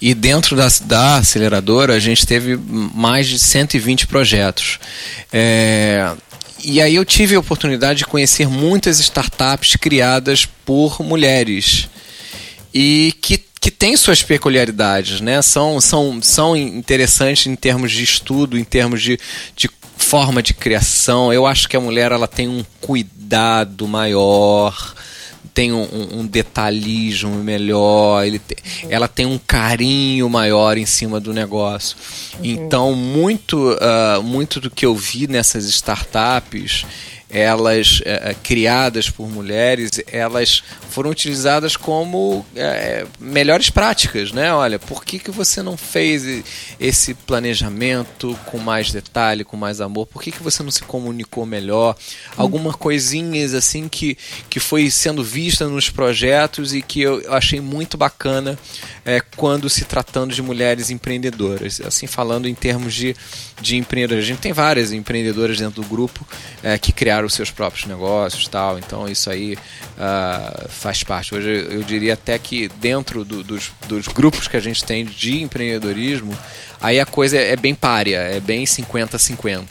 E 0.00 0.14
dentro 0.14 0.56
da, 0.56 0.66
da 0.86 1.16
aceleradora 1.16 1.92
a 1.92 1.98
gente 1.98 2.26
teve 2.26 2.56
mais 2.56 3.28
de 3.28 3.38
120 3.38 4.06
projetos. 4.06 4.78
É, 5.30 6.10
e 6.64 6.80
aí 6.80 6.94
eu 6.94 7.04
tive 7.04 7.34
a 7.34 7.38
oportunidade 7.38 7.98
de 7.98 8.06
conhecer 8.06 8.48
muitas 8.48 8.98
startups 8.98 9.76
criadas 9.76 10.46
por 10.64 11.02
mulheres 11.02 11.86
e 12.72 13.14
que 13.20 13.51
que 13.62 13.70
tem 13.70 13.96
suas 13.96 14.24
peculiaridades, 14.24 15.20
né? 15.20 15.40
São, 15.40 15.80
são, 15.80 16.20
são 16.20 16.56
interessantes 16.56 17.46
em 17.46 17.54
termos 17.54 17.92
de 17.92 18.02
estudo, 18.02 18.58
em 18.58 18.64
termos 18.64 19.00
de, 19.00 19.16
de 19.54 19.70
forma 19.96 20.42
de 20.42 20.52
criação. 20.52 21.32
Eu 21.32 21.46
acho 21.46 21.68
que 21.68 21.76
a 21.76 21.80
mulher 21.80 22.10
ela 22.10 22.26
tem 22.26 22.48
um 22.48 22.64
cuidado 22.80 23.86
maior, 23.86 24.94
tem 25.54 25.72
um, 25.72 25.86
um 26.18 26.26
detalhismo 26.26 27.36
melhor, 27.36 28.26
ele 28.26 28.40
te, 28.40 28.56
ela 28.88 29.06
tem 29.06 29.26
um 29.26 29.38
carinho 29.38 30.28
maior 30.28 30.76
em 30.76 30.84
cima 30.84 31.20
do 31.20 31.32
negócio. 31.32 31.96
Uhum. 32.34 32.40
Então, 32.42 32.94
muito, 32.96 33.74
uh, 33.74 34.20
muito 34.24 34.58
do 34.58 34.70
que 34.70 34.84
eu 34.84 34.96
vi 34.96 35.28
nessas 35.28 35.66
startups 35.66 36.84
elas 37.32 38.02
é, 38.04 38.36
criadas 38.42 39.08
por 39.08 39.26
mulheres, 39.26 39.90
elas 40.06 40.62
foram 40.90 41.10
utilizadas 41.10 41.76
como 41.76 42.44
é, 42.54 43.06
melhores 43.18 43.70
práticas, 43.70 44.32
né? 44.32 44.52
Olha, 44.52 44.78
por 44.78 45.02
que, 45.02 45.18
que 45.18 45.30
você 45.30 45.62
não 45.62 45.74
fez 45.74 46.44
esse 46.78 47.14
planejamento 47.14 48.38
com 48.44 48.58
mais 48.58 48.92
detalhe, 48.92 49.44
com 49.44 49.56
mais 49.56 49.80
amor? 49.80 50.06
Por 50.06 50.22
que, 50.22 50.30
que 50.30 50.42
você 50.42 50.62
não 50.62 50.70
se 50.70 50.82
comunicou 50.82 51.46
melhor? 51.46 51.96
Algumas 52.36 52.76
coisinhas 52.76 53.54
assim 53.54 53.88
que, 53.88 54.18
que 54.50 54.60
foi 54.60 54.90
sendo 54.90 55.24
vista 55.24 55.66
nos 55.66 55.88
projetos 55.88 56.74
e 56.74 56.82
que 56.82 57.00
eu 57.00 57.22
achei 57.32 57.62
muito 57.62 57.96
bacana 57.96 58.58
é, 59.06 59.22
quando 59.36 59.70
se 59.70 59.86
tratando 59.86 60.34
de 60.34 60.42
mulheres 60.42 60.90
empreendedoras. 60.90 61.80
Assim, 61.80 62.06
falando 62.06 62.46
em 62.46 62.54
termos 62.54 62.92
de, 62.92 63.16
de 63.62 63.76
empreendedoras. 63.76 64.24
A 64.24 64.26
gente 64.26 64.40
tem 64.40 64.52
várias 64.52 64.92
empreendedoras 64.92 65.58
dentro 65.58 65.80
do 65.80 65.88
grupo 65.88 66.26
é, 66.62 66.76
que 66.76 66.92
criaram 66.92 67.26
os 67.26 67.32
seus 67.32 67.50
próprios 67.50 67.86
negócios 67.86 68.48
tal. 68.48 68.78
Então 68.78 69.08
isso 69.08 69.30
aí 69.30 69.54
uh, 69.54 70.68
faz 70.68 71.02
parte. 71.02 71.34
Hoje 71.34 71.66
eu 71.70 71.82
diria 71.82 72.14
até 72.14 72.38
que 72.38 72.68
dentro 72.80 73.24
do, 73.24 73.42
dos, 73.42 73.70
dos 73.88 74.08
grupos 74.08 74.48
que 74.48 74.56
a 74.56 74.60
gente 74.60 74.84
tem 74.84 75.04
de 75.04 75.40
empreendedorismo, 75.40 76.36
aí 76.80 77.00
a 77.00 77.06
coisa 77.06 77.38
é 77.38 77.56
bem 77.56 77.74
párea, 77.74 78.18
é 78.18 78.40
bem 78.40 78.64
50-50. 78.64 79.66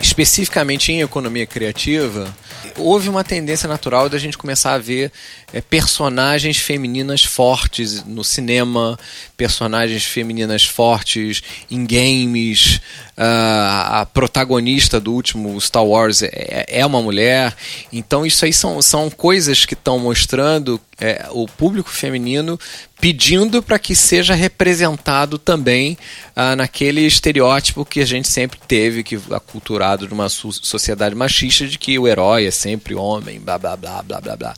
Especificamente 0.00 0.90
em 0.90 1.02
economia 1.02 1.46
criativa, 1.46 2.34
houve 2.76 3.08
uma 3.08 3.22
tendência 3.22 3.68
natural 3.68 4.08
da 4.08 4.18
gente 4.18 4.38
começar 4.38 4.72
a 4.72 4.78
ver 4.78 5.12
é, 5.52 5.60
personagens 5.60 6.56
femininas 6.56 7.22
fortes 7.22 8.02
no 8.04 8.24
cinema, 8.24 8.98
personagens 9.36 10.04
femininas 10.04 10.64
fortes 10.64 11.42
em 11.70 11.84
games. 11.84 12.80
Uh, 13.18 14.00
a 14.00 14.08
protagonista 14.14 14.98
do 14.98 15.12
último 15.12 15.60
Star 15.60 15.84
Wars 15.84 16.22
é, 16.22 16.64
é 16.66 16.86
uma 16.86 17.02
mulher. 17.02 17.54
Então, 17.92 18.24
isso 18.24 18.46
aí 18.46 18.52
são, 18.52 18.80
são 18.80 19.10
coisas 19.10 19.66
que 19.66 19.74
estão 19.74 19.98
mostrando 19.98 20.80
é, 20.98 21.26
o 21.30 21.46
público 21.46 21.90
feminino 21.90 22.58
pedindo 23.00 23.62
para 23.62 23.78
que 23.78 23.96
seja 23.96 24.34
representado 24.34 25.38
também 25.38 25.96
ah, 26.36 26.54
naquele 26.54 27.00
estereótipo 27.00 27.84
que 27.84 28.00
a 28.00 28.04
gente 28.04 28.28
sempre 28.28 28.60
teve, 28.68 29.02
que 29.02 29.18
aculturado 29.30 30.06
numa 30.06 30.28
sociedade 30.28 31.14
machista, 31.14 31.66
de 31.66 31.78
que 31.78 31.98
o 31.98 32.06
herói 32.06 32.46
é 32.46 32.50
sempre 32.50 32.94
homem, 32.94 33.40
blá 33.40 33.58
blá 33.58 33.76
blá 33.76 34.02
blá 34.02 34.20
blá 34.20 34.36
blá. 34.36 34.54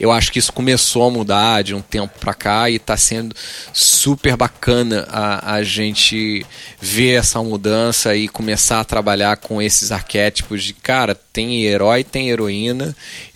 Eu 0.00 0.10
acho 0.10 0.32
que 0.32 0.40
isso 0.40 0.52
começou 0.52 1.06
a 1.06 1.10
mudar 1.10 1.62
de 1.62 1.74
um 1.74 1.80
tempo 1.80 2.18
para 2.18 2.34
cá 2.34 2.68
e 2.68 2.76
está 2.76 2.96
sendo 2.96 3.34
super 3.72 4.36
bacana 4.36 5.06
a, 5.08 5.54
a 5.54 5.62
gente 5.62 6.44
ver 6.80 7.14
essa 7.14 7.40
mudança 7.42 8.16
e 8.16 8.26
começar 8.26 8.80
a 8.80 8.84
trabalhar 8.84 9.36
com 9.36 9.62
esses 9.62 9.92
arquétipos 9.92 10.64
de 10.64 10.74
cara, 10.74 11.14
tem 11.14 11.62
herói, 11.62 12.02
tem 12.02 12.28
heroína 12.28 12.94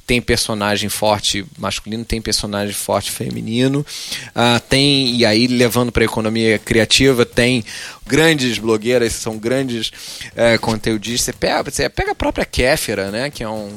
tem 0.09 0.23
personagem 0.23 0.89
forte 0.89 1.45
masculino, 1.59 2.03
tem 2.03 2.19
personagem 2.19 2.73
forte 2.73 3.11
feminino, 3.11 3.85
uh, 4.31 4.59
tem, 4.67 5.15
e 5.15 5.27
aí 5.27 5.47
levando 5.47 5.93
para 5.93 6.03
a 6.03 6.07
economia 6.07 6.59
criativa, 6.59 7.27
tem 7.27 7.63
grandes 8.07 8.57
blogueiras, 8.57 9.13
são 9.13 9.37
grandes 9.37 9.89
uh, 9.89 10.59
conteudistas. 10.63 11.27
Você 11.27 11.33
pega, 11.35 11.71
você 11.71 11.89
pega 11.91 12.13
a 12.13 12.15
própria 12.15 12.47
Kéfera, 12.47 13.11
né, 13.11 13.29
que 13.29 13.45
é 13.45 13.49
um, 13.51 13.69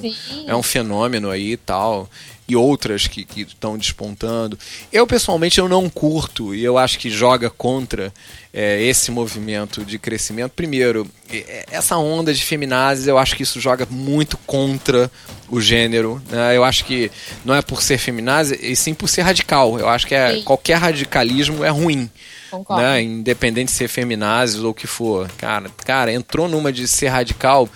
é 0.47 0.55
um 0.55 0.63
fenômeno 0.63 1.29
aí 1.29 1.51
e 1.51 1.57
tal 1.57 2.09
e 2.51 2.55
outras 2.55 3.07
que 3.07 3.25
estão 3.37 3.77
despontando. 3.77 4.59
Eu 4.91 5.07
pessoalmente 5.07 5.57
eu 5.57 5.69
não 5.69 5.89
curto 5.89 6.53
e 6.53 6.61
eu 6.61 6.77
acho 6.77 6.99
que 6.99 7.09
joga 7.09 7.49
contra 7.49 8.13
é, 8.53 8.83
esse 8.83 9.09
movimento 9.09 9.85
de 9.85 9.97
crescimento. 9.97 10.51
Primeiro, 10.51 11.07
essa 11.71 11.95
onda 11.95 12.33
de 12.33 12.43
feminazes, 12.43 13.07
eu 13.07 13.17
acho 13.17 13.37
que 13.37 13.43
isso 13.43 13.57
joga 13.61 13.87
muito 13.89 14.37
contra 14.39 15.09
o 15.47 15.61
gênero. 15.61 16.21
Né? 16.29 16.57
Eu 16.57 16.65
acho 16.65 16.83
que 16.83 17.09
não 17.45 17.55
é 17.55 17.61
por 17.61 17.81
ser 17.81 17.97
feminazi, 17.97 18.59
e 18.61 18.75
sim 18.75 18.93
por 18.93 19.07
ser 19.07 19.21
radical. 19.21 19.79
Eu 19.79 19.87
acho 19.87 20.05
que 20.05 20.13
é, 20.13 20.41
qualquer 20.41 20.75
radicalismo 20.75 21.63
é 21.63 21.69
ruim. 21.69 22.09
Né? 22.71 23.01
Independente 23.01 23.69
de 23.69 23.77
ser 23.77 23.87
feminazes 23.87 24.59
ou 24.59 24.71
o 24.71 24.73
que 24.73 24.87
for. 24.87 25.31
Cara, 25.37 25.71
cara, 25.85 26.11
entrou 26.11 26.49
numa 26.49 26.73
de 26.73 26.85
ser 26.85 27.07
radical 27.07 27.69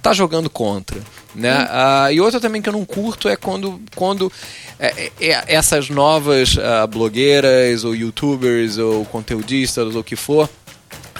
tá 0.00 0.12
jogando 0.12 0.48
contra. 0.48 1.00
Né? 1.34 1.64
Uh, 1.64 2.12
e 2.12 2.20
outra 2.20 2.38
também 2.38 2.62
que 2.62 2.68
eu 2.68 2.72
não 2.72 2.84
curto 2.84 3.28
é 3.28 3.34
quando, 3.34 3.80
quando 3.96 4.30
é, 4.78 5.10
é, 5.20 5.28
é 5.28 5.44
essas 5.48 5.90
novas 5.90 6.56
uh, 6.56 6.86
blogueiras 6.88 7.84
ou 7.84 7.94
youtubers 7.94 8.78
ou 8.78 9.04
conteudistas 9.06 9.94
ou 9.94 10.00
o 10.00 10.04
que 10.04 10.14
for 10.14 10.48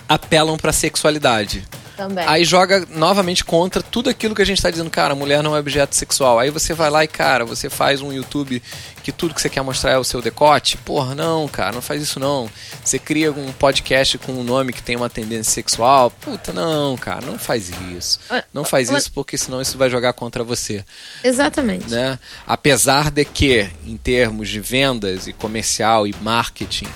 apelam 0.09 0.57
para 0.57 0.73
sexualidade. 0.73 1.65
Também. 1.97 2.25
Aí 2.27 2.45
joga 2.45 2.87
novamente 2.91 3.45
contra 3.45 3.83
tudo 3.83 4.11
aquilo 4.11 4.35
que 4.35 4.43
a 4.43 4.47
gente 4.47 4.59
está 4.59 4.71
dizendo, 4.71 4.91
cara, 4.91 5.15
mulher 5.15 5.43
não 5.43 5.55
é 5.55 5.61
objeto 5.61 5.95
sexual. 5.95 6.39
Aí 6.39 6.51
você 6.51 6.75
vai 6.75 6.91
lá 6.91 7.05
e, 7.05 7.09
cara, 7.09 7.45
você 7.45 7.71
faz 7.71 8.01
um 8.01 8.13
YouTube 8.13 8.63
que 9.03 9.13
tudo 9.13 9.35
que 9.35 9.41
você 9.41 9.49
quer 9.49 9.63
mostrar 9.63 9.93
é 9.93 9.99
o 9.99 10.05
seu 10.05 10.21
decote. 10.21 10.77
Porra, 10.79 11.15
não, 11.15 11.47
cara, 11.47 11.73
não 11.73 11.83
faz 11.83 12.03
isso 12.03 12.19
não. 12.19 12.51
Você 12.83 12.99
cria 12.99 13.31
um 13.31 13.53
podcast 13.53 14.19
com 14.19 14.33
um 14.33 14.43
nome 14.43 14.73
que 14.73 14.83
tem 14.83 14.97
uma 14.97 15.11
tendência 15.11 15.53
sexual. 15.53 16.11
Puta, 16.11 16.53
não, 16.53 16.97
cara, 16.97 17.25
não 17.25 17.39
faz 17.39 17.71
isso. 17.97 18.19
Não 18.53 18.65
faz 18.65 18.91
isso 18.91 19.13
porque 19.13 19.39
senão 19.39 19.61
isso 19.61 19.79
vai 19.79 19.89
jogar 19.89 20.13
contra 20.15 20.43
você. 20.43 20.85
Exatamente. 21.23 21.91
Né? 21.91 22.19
Apesar 22.47 23.11
de 23.11 23.25
que, 23.25 23.69
em 23.87 23.97
termos 23.97 24.49
de 24.49 24.61
vendas 24.61 25.27
e 25.27 25.33
comercial 25.33 26.07
e 26.07 26.15
marketing, 26.21 26.89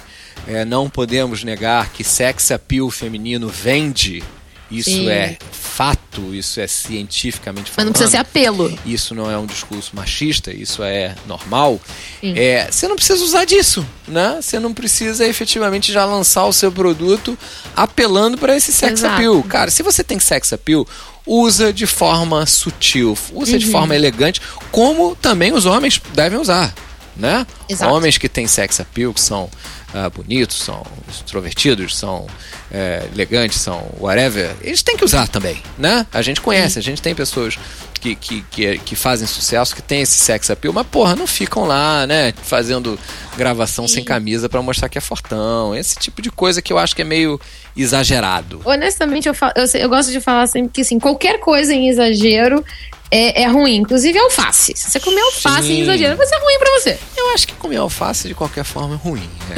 é, 0.47 0.65
não 0.65 0.89
podemos 0.89 1.45
negar 1.45 1.91
que 1.93 2.03
sex 2.03 2.51
appeal 2.51 2.91
feminino 2.91 3.49
vende 3.49 4.23
isso 4.71 4.91
Sim. 4.91 5.09
é 5.09 5.39
fato, 5.51 6.35
isso 6.35 6.61
é 6.61 6.67
cientificamente 6.67 7.71
falando. 7.71 7.77
Mas 7.77 7.85
não 7.87 7.93
precisa 7.93 8.11
ser 8.11 8.17
apelo. 8.17 8.79
Isso 8.85 9.15
não 9.15 9.31
é 9.31 9.39
um 9.39 9.47
discurso 9.47 9.95
machista, 9.95 10.53
isso 10.53 10.83
é 10.83 11.15
normal. 11.27 11.81
É, 12.23 12.69
você 12.71 12.89
não 12.89 12.97
precisa 12.97 13.23
usar 13.23 13.45
disso, 13.45 13.87
né? 14.07 14.39
Você 14.43 14.59
não 14.59 14.75
precisa 14.75 15.27
efetivamente 15.27 15.93
já 15.93 16.05
lançar 16.05 16.45
o 16.45 16.53
seu 16.53 16.71
produto 16.71 17.39
apelando 17.75 18.37
para 18.37 18.57
esse 18.57 18.73
sex 18.73 19.01
Exato. 19.01 19.15
appeal. 19.15 19.43
Cara, 19.45 19.71
se 19.71 19.83
você 19.83 20.05
tem 20.05 20.19
sex 20.19 20.53
appeal, 20.53 20.87
usa 21.25 21.73
de 21.73 21.87
forma 21.87 22.45
sutil, 22.45 23.17
usa 23.33 23.53
uhum. 23.53 23.59
de 23.59 23.67
forma 23.67 23.95
elegante, 23.95 24.41
como 24.73 25.15
também 25.17 25.53
os 25.53 25.65
homens 25.65 26.01
devem 26.13 26.39
usar, 26.39 26.75
né? 27.19 27.47
Exato. 27.69 27.93
Homens 27.93 28.17
que 28.17 28.29
têm 28.29 28.47
sex 28.47 28.81
appeal, 28.81 29.13
que 29.13 29.21
são 29.21 29.45
uh, 29.45 30.11
bonitos, 30.15 30.57
são 30.57 30.85
extrovertidos, 31.09 31.97
são 31.97 32.27
é, 32.71 33.07
elegantes, 33.13 33.61
são 33.61 33.91
whatever, 33.99 34.55
eles 34.63 34.83
têm 34.83 34.97
que 34.97 35.05
usar 35.05 35.27
também, 35.29 35.61
né? 35.77 36.07
A 36.13 36.23
gente 36.23 36.41
conhece, 36.41 36.79
a 36.79 36.83
gente 36.83 37.03
tem 37.03 37.15
pessoas 37.15 37.59
que, 37.99 38.15
que, 38.15 38.43
que, 38.43 38.79
que, 38.79 38.97
fazem 38.97 39.27
sucesso, 39.27 39.75
que 39.75 39.83
tem 39.83 40.03
esse 40.03 40.17
sex 40.17 40.51
appeal, 40.51 40.73
mas 40.73 40.87
porra, 40.87 41.17
não 41.17 41.27
ficam 41.27 41.65
lá, 41.65 42.07
né, 42.07 42.33
fazendo 42.43 42.99
gravação 43.37 43.89
Sim. 43.89 43.95
sem 43.95 44.05
camisa 44.05 44.49
para 44.49 44.63
mostrar 44.63 44.89
que 44.89 44.99
é 44.99 45.01
fortão. 45.01 45.75
Esse 45.75 45.97
tipo 45.97 46.23
de 46.23 46.31
coisa 46.31 46.63
que 46.63 46.73
eu 46.73 46.79
acho 46.79 46.95
que 46.95 47.03
é 47.03 47.05
meio 47.05 47.41
exagerado. 47.77 48.61
Honestamente, 48.65 49.29
eu, 49.29 49.35
falo, 49.35 49.53
eu, 49.57 49.67
eu 49.81 49.89
gosto 49.89 50.13
de 50.13 50.21
falar 50.21 50.47
sempre 50.47 50.71
que 50.73 50.81
assim, 50.83 50.99
qualquer 50.99 51.41
coisa 51.41 51.75
em 51.75 51.89
exagero 51.89 52.65
é, 53.11 53.43
é, 53.43 53.47
ruim. 53.49 53.77
Inclusive 53.77 54.19
alface. 54.19 54.73
Se 54.77 54.91
você 54.91 55.01
comer 55.01 55.21
alface 55.21 55.67
Sim. 55.67 55.73
em 55.75 55.81
exagero, 55.83 56.17
vai 56.17 56.27
ser 56.27 56.37
ruim 56.37 56.59
pra 56.59 56.71
você. 56.73 56.99
Eu 57.17 57.31
acho 57.31 57.47
que 57.47 57.55
comer 57.55 57.77
alface 57.77 58.29
de 58.29 58.35
qualquer 58.35 58.65
forma 58.65 58.95
é 58.95 58.99
ruim. 58.99 59.29
Né? 59.49 59.57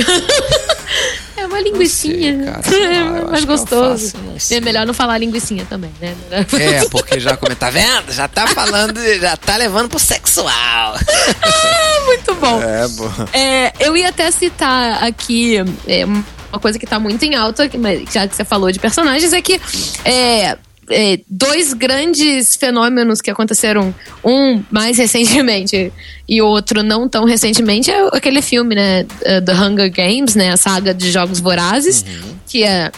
é 1.36 1.46
uma 1.46 1.60
linguiçinha. 1.60 2.60
Sei, 2.62 2.80
cara, 2.80 2.94
é 2.94 3.24
mais 3.30 3.44
gostoso. 3.44 4.16
Alface, 4.16 4.54
é 4.54 4.60
melhor 4.60 4.86
não 4.86 4.94
falar 4.94 5.18
linguiçinha 5.18 5.66
também, 5.68 5.92
né? 6.00 6.14
É, 6.30 6.88
porque 6.88 7.18
já 7.18 7.36
como 7.36 7.54
tá 7.54 7.70
vendo? 7.70 8.12
Já 8.12 8.28
tá 8.28 8.46
falando, 8.46 9.00
já 9.20 9.36
tá 9.36 9.56
levando 9.56 9.88
pro 9.88 9.98
sexual. 9.98 10.50
ah, 10.54 12.04
muito 12.06 12.34
bom. 12.36 12.62
É, 12.62 12.88
bom. 12.88 13.10
É, 13.32 13.72
eu 13.80 13.96
ia 13.96 14.08
até 14.08 14.30
citar 14.30 15.02
aqui 15.02 15.56
é, 15.86 16.04
uma 16.04 16.60
coisa 16.60 16.78
que 16.78 16.86
tá 16.86 16.98
muito 16.98 17.24
em 17.24 17.34
alta, 17.34 17.70
já 18.12 18.26
que 18.26 18.34
você 18.34 18.44
falou 18.44 18.70
de 18.70 18.78
personagens, 18.78 19.32
é 19.32 19.40
que 19.40 19.60
é, 20.04 20.58
é, 20.90 21.20
dois 21.29 21.72
grandes 21.72 22.57
fenômenos 22.57 23.20
que 23.20 23.31
aconteceram, 23.31 23.94
um 24.24 24.62
mais 24.70 24.98
recentemente 24.98 25.92
e 26.29 26.42
outro 26.42 26.83
não 26.83 27.09
tão 27.09 27.24
recentemente, 27.24 27.90
é 27.90 28.09
aquele 28.12 28.42
filme, 28.42 28.74
né, 28.74 29.03
uh, 29.03 29.44
The 29.44 29.55
Hunger 29.55 29.92
Games, 29.92 30.35
né, 30.35 30.53
a 30.53 30.57
saga 30.57 30.92
de 30.92 31.11
Jogos 31.11 31.40
Vorazes, 31.40 32.05
uhum. 32.07 32.35
que 32.46 32.64
é, 32.64 32.90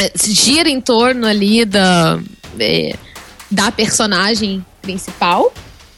é, 0.00 0.12
gira 0.16 0.68
em 0.68 0.80
torno 0.80 1.26
ali 1.26 1.64
da, 1.64 2.18
é, 2.58 2.94
da 3.50 3.70
personagem 3.70 4.64
principal, 4.82 5.52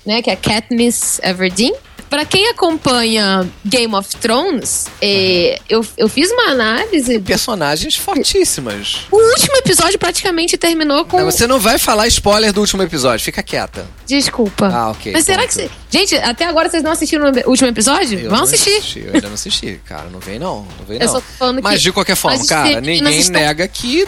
né, 0.05 0.21
que 0.23 0.31
é 0.31 0.37
Katniss 0.37 1.21
Everdeen. 1.23 1.75
Para 2.11 2.25
quem 2.25 2.49
acompanha 2.49 3.49
Game 3.65 3.95
of 3.95 4.17
Thrones, 4.17 4.89
é, 5.01 5.61
eu, 5.69 5.87
eu 5.97 6.09
fiz 6.09 6.29
uma 6.33 6.51
análise. 6.51 7.21
Personagens 7.21 7.95
fortíssimas. 7.95 9.03
O 9.13 9.17
último 9.17 9.57
episódio 9.59 9.97
praticamente 9.97 10.59
terminou 10.59 11.05
com. 11.05 11.19
Não, 11.19 11.31
você 11.31 11.47
não 11.47 11.61
vai 11.61 11.79
falar 11.79 12.09
spoiler 12.09 12.53
do 12.53 12.61
último 12.61 12.83
episódio, 12.83 13.25
fica 13.25 13.45
quieta. 13.45 13.87
Desculpa. 14.05 14.67
Ah, 14.67 14.91
ok. 14.91 15.13
Mas 15.13 15.25
será 15.25 15.47
que. 15.47 15.55
Cê... 15.55 15.71
Gente, 15.89 16.17
até 16.17 16.47
agora 16.47 16.69
vocês 16.69 16.83
não 16.83 16.91
assistiram 16.91 17.31
o 17.31 17.51
último 17.51 17.69
episódio? 17.69 18.19
Eu 18.19 18.31
Vão 18.31 18.43
assistir. 18.43 18.77
Assisti, 18.77 19.05
eu 19.07 19.15
ainda 19.15 19.29
não 19.29 19.35
assisti, 19.35 19.81
cara. 19.87 20.09
Não 20.11 20.19
vem 20.19 20.41
não. 20.41 20.67
Não 20.79 20.87
vem 20.87 20.99
não. 20.99 21.23
Mas 21.63 21.77
que... 21.77 21.83
de 21.83 21.93
qualquer 21.93 22.17
forma, 22.17 22.45
cara, 22.45 22.81
ninguém 22.81 23.31
nega 23.31 23.69
que 23.69 24.05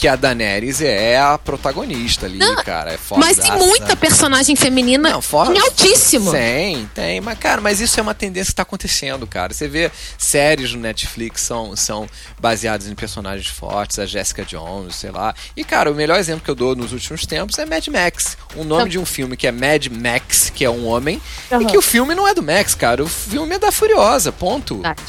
que 0.00 0.08
a 0.08 0.16
Daenerys 0.16 0.80
é 0.80 1.20
a 1.20 1.36
protagonista 1.36 2.24
ali, 2.24 2.38
não, 2.38 2.56
cara. 2.64 2.94
É 2.94 2.96
foda. 2.96 3.20
Mas 3.20 3.36
tem 3.36 3.52
muita 3.52 3.94
personagem 3.94 4.56
feminina 4.56 5.10
não, 5.10 5.20
fora, 5.20 5.52
em 5.52 5.58
altíssimo. 5.58 6.32
Tem, 6.32 6.88
tem. 6.94 7.20
Mas, 7.20 7.38
cara, 7.38 7.60
mas 7.60 7.82
isso 7.82 8.00
é 8.00 8.02
uma 8.02 8.14
tendência 8.14 8.50
que 8.50 8.54
tá 8.54 8.62
acontecendo, 8.62 9.26
cara. 9.26 9.52
Você 9.52 9.68
vê 9.68 9.90
séries 10.16 10.72
no 10.72 10.80
Netflix 10.80 11.42
são, 11.42 11.76
são 11.76 12.08
baseadas 12.40 12.88
em 12.88 12.94
personagens 12.94 13.48
fortes, 13.48 13.98
a 13.98 14.06
Jessica 14.06 14.42
Jones, 14.42 14.96
sei 14.96 15.10
lá. 15.10 15.34
E, 15.54 15.62
cara, 15.62 15.92
o 15.92 15.94
melhor 15.94 16.18
exemplo 16.18 16.42
que 16.42 16.50
eu 16.50 16.54
dou 16.54 16.74
nos 16.74 16.94
últimos 16.94 17.26
tempos 17.26 17.58
é 17.58 17.66
Mad 17.66 17.86
Max. 17.88 18.38
O 18.56 18.64
nome 18.64 18.88
de 18.88 18.98
um 18.98 19.04
filme 19.04 19.36
que 19.36 19.46
é 19.46 19.52
Mad 19.52 19.88
Max, 19.88 20.48
que 20.48 20.64
é 20.64 20.70
um 20.70 20.86
homem, 20.86 21.20
uhum. 21.50 21.60
e 21.60 21.66
que 21.66 21.76
o 21.76 21.82
filme 21.82 22.14
não 22.14 22.26
é 22.26 22.32
do 22.32 22.42
Max, 22.42 22.74
cara. 22.74 23.04
O 23.04 23.08
filme 23.08 23.56
é 23.56 23.58
da 23.58 23.70
Furiosa, 23.70 24.32
ponto. 24.32 24.76
Verdade. 24.76 25.02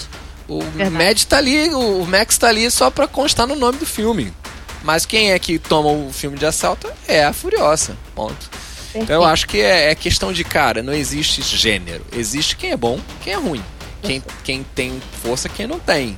O 0.49 0.59
Verdade. 0.59 0.91
Mad 0.91 1.23
tá 1.23 1.37
ali, 1.37 1.73
o 1.73 2.05
Max 2.05 2.37
tá 2.37 2.49
ali 2.49 2.69
só 2.69 2.89
pra 2.89 3.07
constar 3.07 3.47
no 3.47 3.55
nome 3.55 3.77
do 3.77 3.85
filme. 3.85 4.33
Mas 4.83 5.05
quem 5.05 5.31
é 5.31 5.39
que 5.39 5.59
toma 5.59 5.89
o 5.91 6.11
filme 6.11 6.37
de 6.37 6.45
assalto 6.45 6.91
é 7.07 7.23
a 7.23 7.33
Furiosa. 7.33 7.97
Ponto. 8.15 8.49
Perfeito. 8.49 9.03
Então 9.03 9.15
eu 9.21 9.25
acho 9.25 9.47
que 9.47 9.59
é, 9.59 9.91
é, 9.91 9.95
questão 9.95 10.33
de 10.33 10.43
cara, 10.43 10.83
não 10.83 10.93
existe 10.93 11.41
gênero. 11.41 12.05
Existe 12.11 12.55
quem 12.55 12.71
é 12.71 12.77
bom, 12.77 12.99
quem 13.23 13.33
é 13.33 13.37
ruim. 13.37 13.63
Quem, 14.01 14.23
quem 14.43 14.63
tem 14.63 14.99
força, 15.21 15.47
quem 15.47 15.67
não 15.67 15.79
tem. 15.79 16.17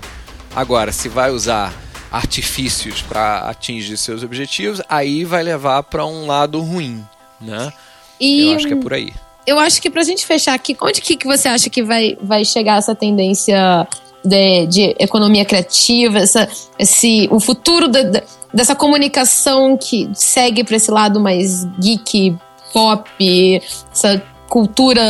Agora, 0.56 0.92
se 0.92 1.10
vai 1.10 1.32
usar 1.32 1.74
artifícios 2.12 3.02
para 3.02 3.40
atingir 3.50 3.98
seus 3.98 4.24
objetivos, 4.24 4.82
aí 4.88 5.26
vai 5.26 5.44
levar 5.44 5.84
para 5.84 6.06
um 6.06 6.26
lado 6.26 6.62
ruim, 6.62 7.04
né? 7.42 7.74
E 8.20 8.52
eu 8.52 8.56
acho 8.56 8.68
que 8.68 8.74
é 8.74 8.78
por 8.78 8.94
aí. 8.94 9.14
Eu 9.46 9.60
acho 9.60 9.82
que 9.82 9.90
pra 9.90 10.04
gente 10.04 10.26
fechar 10.26 10.54
aqui, 10.54 10.78
onde 10.82 11.02
que, 11.02 11.18
que 11.18 11.28
você 11.28 11.50
acha 11.50 11.70
que 11.70 11.84
vai, 11.84 12.18
vai 12.22 12.46
chegar 12.46 12.78
essa 12.78 12.96
tendência 12.96 13.86
de, 14.24 14.68
de 14.68 14.96
economia 15.00 15.46
criativa, 15.46 16.20
essa, 16.20 16.48
esse, 16.78 17.28
o 17.32 17.40
futuro 17.40 17.88
da, 17.88 18.22
dessa 18.54 18.76
comunicação 18.76 19.78
que 19.78 20.10
segue 20.14 20.64
para 20.64 20.76
esse 20.76 20.92
lado 20.92 21.20
mais 21.20 21.66
geek, 21.80 22.36
pop, 22.72 23.62
essa 23.92 24.22
cultura 24.50 25.02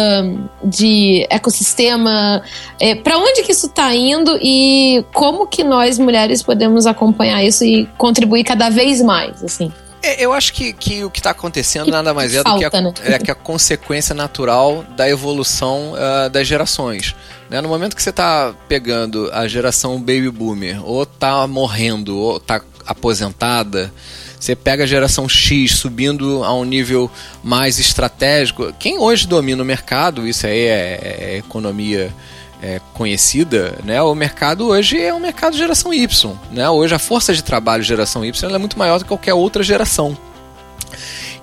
de 0.63 1.28
ecossistema, 1.30 2.41
é, 2.80 2.95
para 2.95 3.17
onde 3.17 3.43
que 3.43 3.52
isso 3.52 3.67
está 3.67 3.93
indo 3.93 4.39
e 4.41 5.04
como 5.13 5.45
que 5.45 5.65
nós 5.65 5.99
mulheres 5.99 6.41
podemos 6.41 6.86
acompanhar 6.86 7.43
isso 7.43 7.65
e 7.65 7.86
contribuir 7.97 8.45
cada 8.45 8.69
vez 8.69 9.02
mais, 9.02 9.43
assim? 9.43 9.69
É, 10.02 10.23
eu 10.23 10.34
acho 10.34 10.54
que, 10.54 10.73
que 10.73 11.04
o 11.04 11.10
que 11.10 11.19
está 11.19 11.32
acontecendo 11.32 11.86
que, 11.86 11.91
nada 11.91 12.13
mais 12.13 12.34
é 12.34 12.43
falta, 12.43 12.69
do 12.69 12.69
que 12.69 12.78
a, 12.78 12.82
né? 12.82 12.93
é 13.15 13.19
que 13.19 13.32
a 13.32 13.36
consequência 13.36 14.13
natural 14.13 14.84
da 14.97 15.10
evolução 15.10 15.93
uh, 15.93 16.30
das 16.30 16.45
gerações. 16.45 17.15
Né? 17.53 17.61
No 17.61 17.69
momento 17.69 17.95
que 17.95 18.01
você 18.01 18.09
está 18.09 18.51
pegando 18.67 19.29
a 19.31 19.47
geração 19.47 19.99
baby 19.99 20.31
boomer, 20.31 20.83
ou 20.83 21.03
está 21.03 21.45
morrendo, 21.45 22.17
ou 22.17 22.37
está 22.37 22.59
aposentada, 22.83 23.93
você 24.39 24.55
pega 24.55 24.85
a 24.85 24.87
geração 24.87 25.29
X 25.29 25.73
subindo 25.73 26.43
a 26.43 26.51
um 26.51 26.63
nível 26.63 27.11
mais 27.43 27.77
estratégico. 27.77 28.73
Quem 28.79 28.97
hoje 28.97 29.27
domina 29.27 29.61
o 29.61 29.65
mercado, 29.65 30.27
isso 30.27 30.47
aí 30.47 30.61
é, 30.61 30.99
é 31.03 31.37
economia 31.37 32.11
é, 32.59 32.81
conhecida, 32.95 33.77
né? 33.83 34.01
O 34.01 34.15
mercado 34.15 34.69
hoje 34.69 34.99
é 34.99 35.13
um 35.13 35.19
mercado 35.19 35.55
geração 35.55 35.93
Y, 35.93 36.35
né? 36.51 36.67
Hoje 36.71 36.95
a 36.95 36.99
força 36.99 37.35
de 37.35 37.43
trabalho 37.43 37.83
geração 37.83 38.25
Y 38.25 38.51
é 38.51 38.57
muito 38.57 38.79
maior 38.79 38.97
do 38.97 39.05
que 39.05 39.09
qualquer 39.09 39.35
outra 39.35 39.61
geração. 39.61 40.17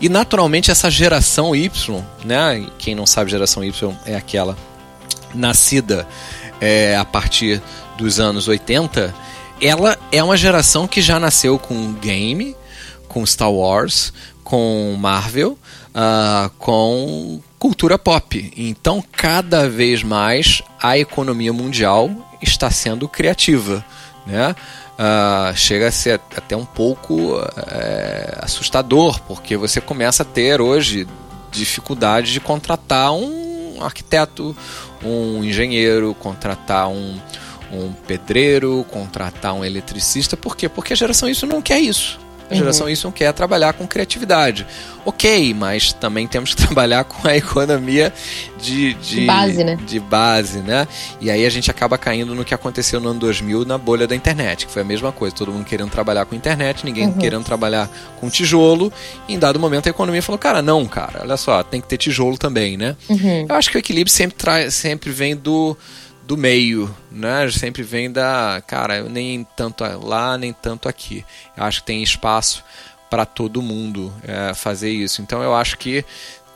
E 0.00 0.08
naturalmente 0.08 0.72
essa 0.72 0.90
geração 0.90 1.54
Y, 1.54 2.04
né? 2.24 2.66
Quem 2.78 2.96
não 2.96 3.06
sabe 3.06 3.30
geração 3.30 3.62
Y 3.62 3.94
é 4.04 4.16
aquela 4.16 4.56
nascida 5.34 6.06
é, 6.60 6.96
a 6.96 7.04
partir 7.04 7.62
dos 7.96 8.20
anos 8.20 8.48
80 8.48 9.14
ela 9.60 9.98
é 10.10 10.22
uma 10.22 10.36
geração 10.36 10.88
que 10.88 11.02
já 11.02 11.20
nasceu 11.20 11.58
com 11.58 11.92
game, 11.94 12.56
com 13.08 13.24
Star 13.26 13.52
Wars, 13.52 14.12
com 14.42 14.96
Marvel, 14.98 15.58
uh, 15.90 16.50
com 16.58 17.40
cultura 17.58 17.98
pop. 17.98 18.52
Então, 18.56 19.04
cada 19.12 19.68
vez 19.68 20.02
mais 20.02 20.62
a 20.82 20.96
economia 20.96 21.52
mundial 21.52 22.10
está 22.40 22.70
sendo 22.70 23.06
criativa, 23.06 23.84
né? 24.26 24.56
uh, 25.00 25.56
chega 25.56 25.88
a 25.88 25.92
ser 25.92 26.20
até 26.36 26.56
um 26.56 26.64
pouco 26.64 27.38
é, 27.68 28.38
assustador, 28.40 29.20
porque 29.22 29.56
você 29.56 29.80
começa 29.80 30.22
a 30.22 30.26
ter 30.26 30.60
hoje 30.60 31.06
dificuldade 31.50 32.32
de 32.32 32.40
contratar 32.40 33.12
um 33.12 33.78
arquiteto, 33.80 34.56
um 35.04 35.42
engenheiro, 35.44 36.14
contratar 36.14 36.88
um, 36.88 37.18
um 37.72 37.92
pedreiro, 37.92 38.84
contratar 38.90 39.54
um 39.54 39.64
eletricista. 39.64 40.36
Por 40.36 40.56
quê? 40.56 40.68
Porque 40.68 40.92
a 40.92 40.96
geração 40.96 41.28
isso 41.28 41.46
não 41.46 41.62
quer 41.62 41.80
isso. 41.80 42.20
A 42.50 42.54
geração 42.54 42.86
uhum. 42.86 42.92
Y 42.92 43.12
quer 43.12 43.32
trabalhar 43.32 43.72
com 43.74 43.86
criatividade. 43.86 44.66
Ok, 45.04 45.54
mas 45.54 45.92
também 45.92 46.26
temos 46.26 46.52
que 46.52 46.56
trabalhar 46.66 47.04
com 47.04 47.26
a 47.26 47.36
economia 47.36 48.12
de, 48.60 48.94
de, 48.94 49.24
base, 49.24 49.64
né? 49.64 49.78
de 49.86 50.00
base, 50.00 50.58
né? 50.58 50.86
E 51.20 51.30
aí 51.30 51.46
a 51.46 51.50
gente 51.50 51.70
acaba 51.70 51.96
caindo 51.96 52.34
no 52.34 52.44
que 52.44 52.52
aconteceu 52.52 53.00
no 53.00 53.10
ano 53.10 53.20
2000 53.20 53.64
na 53.64 53.78
bolha 53.78 54.06
da 54.06 54.16
internet, 54.16 54.66
que 54.66 54.72
foi 54.72 54.82
a 54.82 54.84
mesma 54.84 55.12
coisa. 55.12 55.34
Todo 55.34 55.52
mundo 55.52 55.64
querendo 55.64 55.90
trabalhar 55.90 56.26
com 56.26 56.34
internet, 56.34 56.84
ninguém 56.84 57.06
uhum. 57.06 57.18
querendo 57.18 57.44
trabalhar 57.44 57.88
com 58.20 58.28
tijolo. 58.28 58.92
E 59.28 59.34
em 59.34 59.38
dado 59.38 59.58
momento 59.60 59.86
a 59.86 59.90
economia 59.90 60.22
falou, 60.22 60.38
cara, 60.38 60.60
não, 60.60 60.84
cara, 60.86 61.20
olha 61.22 61.36
só, 61.36 61.62
tem 61.62 61.80
que 61.80 61.86
ter 61.86 61.96
tijolo 61.96 62.36
também, 62.36 62.76
né? 62.76 62.96
Uhum. 63.08 63.46
Eu 63.48 63.54
acho 63.54 63.70
que 63.70 63.76
o 63.76 63.78
equilíbrio 63.78 64.12
sempre, 64.12 64.70
sempre 64.70 65.10
vem 65.10 65.36
do 65.36 65.76
do 66.30 66.36
meio, 66.36 66.94
né? 67.10 67.50
Sempre 67.50 67.82
vem 67.82 68.08
da, 68.08 68.62
cara, 68.64 69.02
nem 69.02 69.44
tanto 69.56 69.82
lá, 70.00 70.38
nem 70.38 70.52
tanto 70.52 70.88
aqui. 70.88 71.24
Eu 71.56 71.64
acho 71.64 71.80
que 71.80 71.86
tem 71.86 72.04
espaço 72.04 72.62
para 73.10 73.26
todo 73.26 73.60
mundo 73.60 74.14
é, 74.22 74.54
fazer 74.54 74.90
isso. 74.90 75.20
Então 75.20 75.42
eu 75.42 75.52
acho 75.52 75.76
que 75.76 76.04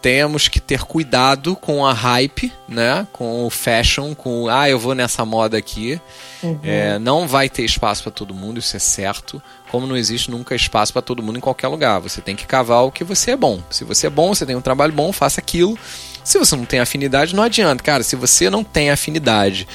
temos 0.01 0.47
que 0.47 0.61
ter 0.61 0.83
cuidado 0.83 1.57
com 1.57 1.85
a 1.85 1.93
hype, 1.93 2.53
né? 2.69 3.05
Com 3.13 3.45
o 3.45 3.51
fashion, 3.51 4.15
com 4.15 4.47
ah, 4.49 4.71
eu 4.71 4.79
vou 4.79 4.95
nessa 4.95 5.25
moda 5.25 5.59
aqui. 5.59 6.01
Uhum. 6.41 6.61
É, 6.63 6.97
não 7.01 7.27
vai 7.27 7.49
ter 7.49 7.65
espaço 7.65 8.05
para 8.05 8.13
todo 8.13 8.33
mundo, 8.33 8.61
isso 8.61 8.77
é 8.77 8.79
certo. 8.79 9.43
Como 9.73 9.89
não 9.89 9.97
existe 9.97 10.31
nunca 10.31 10.55
espaço 10.55 10.93
para 10.93 11.03
todo 11.03 11.21
mundo 11.21 11.39
em 11.39 11.41
qualquer 11.41 11.67
lugar. 11.67 11.99
Você 11.99 12.21
tem 12.21 12.37
que 12.37 12.47
cavar 12.47 12.85
o 12.85 12.93
que 12.93 13.03
você 13.03 13.33
é 13.33 13.37
bom. 13.37 13.61
Se 13.71 13.83
você 13.83 14.07
é 14.07 14.11
bom, 14.11 14.33
você 14.33 14.47
tem 14.47 14.55
um 14.55 14.61
trabalho 14.61 14.93
bom, 14.93 15.13
faça 15.13 15.41
aquilo. 15.41 15.77
Se 16.25 16.39
você 16.39 16.57
não 16.57 16.65
tem 16.65 16.81
afinidade, 16.81 17.37
não 17.37 17.43
adianta. 17.43 17.85
Cara, 17.85 18.03
se 18.03 18.17
você 18.17 18.49
não 18.49 18.65
tem 18.65 18.91
afinidade 18.91 19.69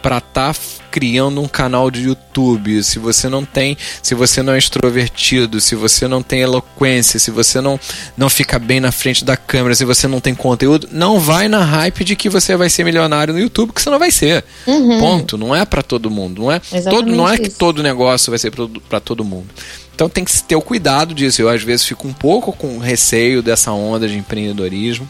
para 0.00 0.18
estar 0.18 0.54
tá 0.54 0.60
criando 0.88 1.42
um 1.42 1.48
canal 1.48 1.90
de 1.90 2.04
YouTube, 2.04 2.82
se 2.82 2.98
você 2.98 3.28
não 3.28 3.44
tem, 3.44 3.76
se 4.00 4.14
você 4.14 4.40
não 4.40 4.54
é 4.54 4.58
extrovertido, 4.58 5.60
se 5.60 5.74
você 5.74 6.06
não 6.06 6.22
tem 6.22 6.40
eloquência, 6.40 7.18
se 7.18 7.30
você 7.30 7.60
não, 7.60 7.78
não 8.16 8.30
fica 8.30 8.58
bem 8.58 8.78
na 8.78 8.92
frente 8.92 9.24
da 9.24 9.36
câmera, 9.36 9.74
se 9.74 9.84
você 9.84 10.06
não 10.06 10.20
tem 10.20 10.34
conteúdo, 10.34 10.88
não 10.92 11.18
vai 11.18 11.48
na 11.48 11.62
hype 11.62 12.04
de 12.04 12.16
que 12.16 12.30
você 12.30 12.56
vai 12.56 12.70
ser 12.70 12.84
milionário 12.84 13.34
no 13.34 13.40
YouTube, 13.40 13.72
que 13.72 13.82
você 13.82 13.90
não 13.90 13.98
vai 13.98 14.10
ser. 14.10 14.44
Uhum. 14.66 14.98
Ponto. 14.98 15.36
Não 15.36 15.54
é 15.54 15.66
para 15.66 15.82
todo 15.82 16.10
mundo. 16.10 16.42
Não 16.42 16.52
é, 16.52 16.60
todo, 16.88 17.10
não 17.10 17.28
é 17.28 17.36
que 17.36 17.50
todo 17.50 17.82
negócio 17.82 18.30
vai 18.30 18.38
ser 18.38 18.52
para 18.88 19.00
todo 19.00 19.24
mundo. 19.24 19.48
Então 19.94 20.08
tem 20.08 20.24
que 20.24 20.42
ter 20.42 20.56
o 20.56 20.62
cuidado 20.62 21.12
disso. 21.14 21.42
Eu 21.42 21.48
às 21.48 21.62
vezes 21.62 21.84
fico 21.84 22.06
um 22.06 22.12
pouco 22.12 22.52
com 22.52 22.78
receio 22.78 23.42
dessa 23.42 23.72
onda 23.72 24.06
de 24.06 24.16
empreendedorismo 24.16 25.08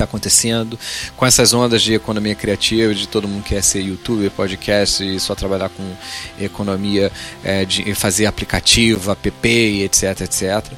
está 0.00 0.04
acontecendo, 0.04 0.78
com 1.16 1.26
essas 1.26 1.52
ondas 1.52 1.82
de 1.82 1.94
economia 1.94 2.34
criativa, 2.34 2.94
de 2.94 3.06
todo 3.06 3.28
mundo 3.28 3.44
quer 3.44 3.62
ser 3.62 3.80
youtuber, 3.80 4.30
podcast 4.30 5.04
e 5.04 5.20
só 5.20 5.34
trabalhar 5.34 5.68
com 5.68 5.84
economia, 6.40 7.12
é, 7.44 7.64
de 7.64 7.94
fazer 7.94 8.26
aplicativo, 8.26 9.10
app, 9.10 9.82
etc, 9.82 10.20
etc. 10.22 10.72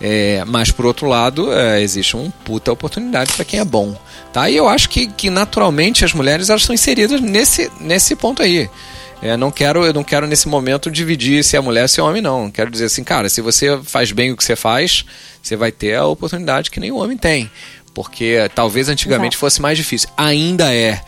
É, 0.00 0.44
mas 0.46 0.70
por 0.70 0.86
outro 0.86 1.06
lado, 1.06 1.52
é, 1.52 1.82
existe 1.82 2.16
uma 2.16 2.30
puta 2.44 2.72
oportunidade 2.72 3.32
para 3.32 3.44
quem 3.44 3.60
é 3.60 3.64
bom. 3.64 3.96
Tá? 4.32 4.48
E 4.48 4.56
eu 4.56 4.68
acho 4.68 4.88
que, 4.88 5.06
que 5.06 5.30
naturalmente 5.30 6.04
as 6.04 6.12
mulheres 6.12 6.48
elas 6.48 6.62
estão 6.62 6.74
inseridas 6.74 7.20
nesse, 7.20 7.70
nesse 7.80 8.14
ponto 8.14 8.42
aí. 8.42 8.70
É, 9.20 9.36
não 9.36 9.50
quero, 9.50 9.84
eu 9.84 9.92
não 9.92 10.04
quero 10.04 10.28
nesse 10.28 10.46
momento 10.46 10.90
dividir 10.90 11.42
se 11.42 11.56
é 11.56 11.60
mulher 11.60 11.88
se 11.88 11.98
é 11.98 12.02
homem, 12.02 12.22
não. 12.22 12.50
Quero 12.50 12.70
dizer 12.70 12.84
assim, 12.84 13.02
cara, 13.02 13.28
se 13.28 13.40
você 13.40 13.76
faz 13.82 14.12
bem 14.12 14.30
o 14.30 14.36
que 14.36 14.44
você 14.44 14.54
faz, 14.54 15.04
você 15.42 15.56
vai 15.56 15.72
ter 15.72 15.96
a 15.96 16.06
oportunidade 16.06 16.70
que 16.70 16.78
o 16.90 16.96
homem 16.96 17.16
tem 17.16 17.50
porque 17.98 18.48
talvez 18.54 18.88
antigamente 18.88 19.34
Exato. 19.34 19.40
fosse 19.40 19.60
mais 19.60 19.76
difícil. 19.76 20.08
Ainda 20.16 20.72
é. 20.72 21.00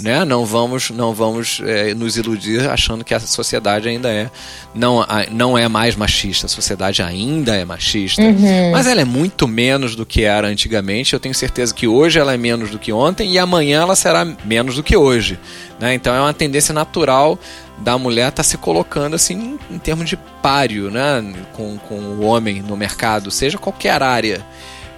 Né? 0.00 0.24
Não 0.24 0.46
vamos, 0.46 0.88
não 0.88 1.12
vamos 1.12 1.60
é, 1.62 1.92
nos 1.92 2.16
iludir 2.16 2.70
achando 2.70 3.04
que 3.04 3.12
a 3.12 3.20
sociedade 3.20 3.86
ainda 3.86 4.08
é 4.10 4.30
não, 4.74 5.04
não 5.30 5.58
é 5.58 5.68
mais 5.68 5.94
machista. 5.94 6.46
A 6.46 6.48
sociedade 6.48 7.02
ainda 7.02 7.54
é 7.54 7.66
machista, 7.66 8.22
uhum. 8.22 8.70
mas 8.70 8.86
ela 8.86 9.02
é 9.02 9.04
muito 9.04 9.46
menos 9.46 9.94
do 9.94 10.06
que 10.06 10.22
era 10.22 10.48
antigamente. 10.48 11.12
Eu 11.12 11.20
tenho 11.20 11.34
certeza 11.34 11.74
que 11.74 11.86
hoje 11.86 12.18
ela 12.18 12.32
é 12.32 12.38
menos 12.38 12.70
do 12.70 12.78
que 12.78 12.92
ontem 12.94 13.32
e 13.32 13.38
amanhã 13.38 13.82
ela 13.82 13.94
será 13.94 14.24
menos 14.24 14.76
do 14.76 14.82
que 14.82 14.96
hoje. 14.96 15.38
Né? 15.78 15.92
Então 15.92 16.14
é 16.14 16.20
uma 16.20 16.32
tendência 16.32 16.72
natural 16.72 17.38
da 17.76 17.98
mulher 17.98 18.30
estar 18.30 18.36
tá 18.36 18.42
se 18.42 18.56
colocando 18.56 19.16
assim 19.16 19.58
em, 19.70 19.74
em 19.74 19.78
termos 19.78 20.08
de 20.08 20.16
páreo, 20.40 20.90
né? 20.90 21.22
com, 21.52 21.76
com 21.76 21.96
o 21.96 22.22
homem 22.22 22.62
no 22.62 22.74
mercado, 22.74 23.30
seja 23.30 23.58
qualquer 23.58 24.02
área. 24.02 24.42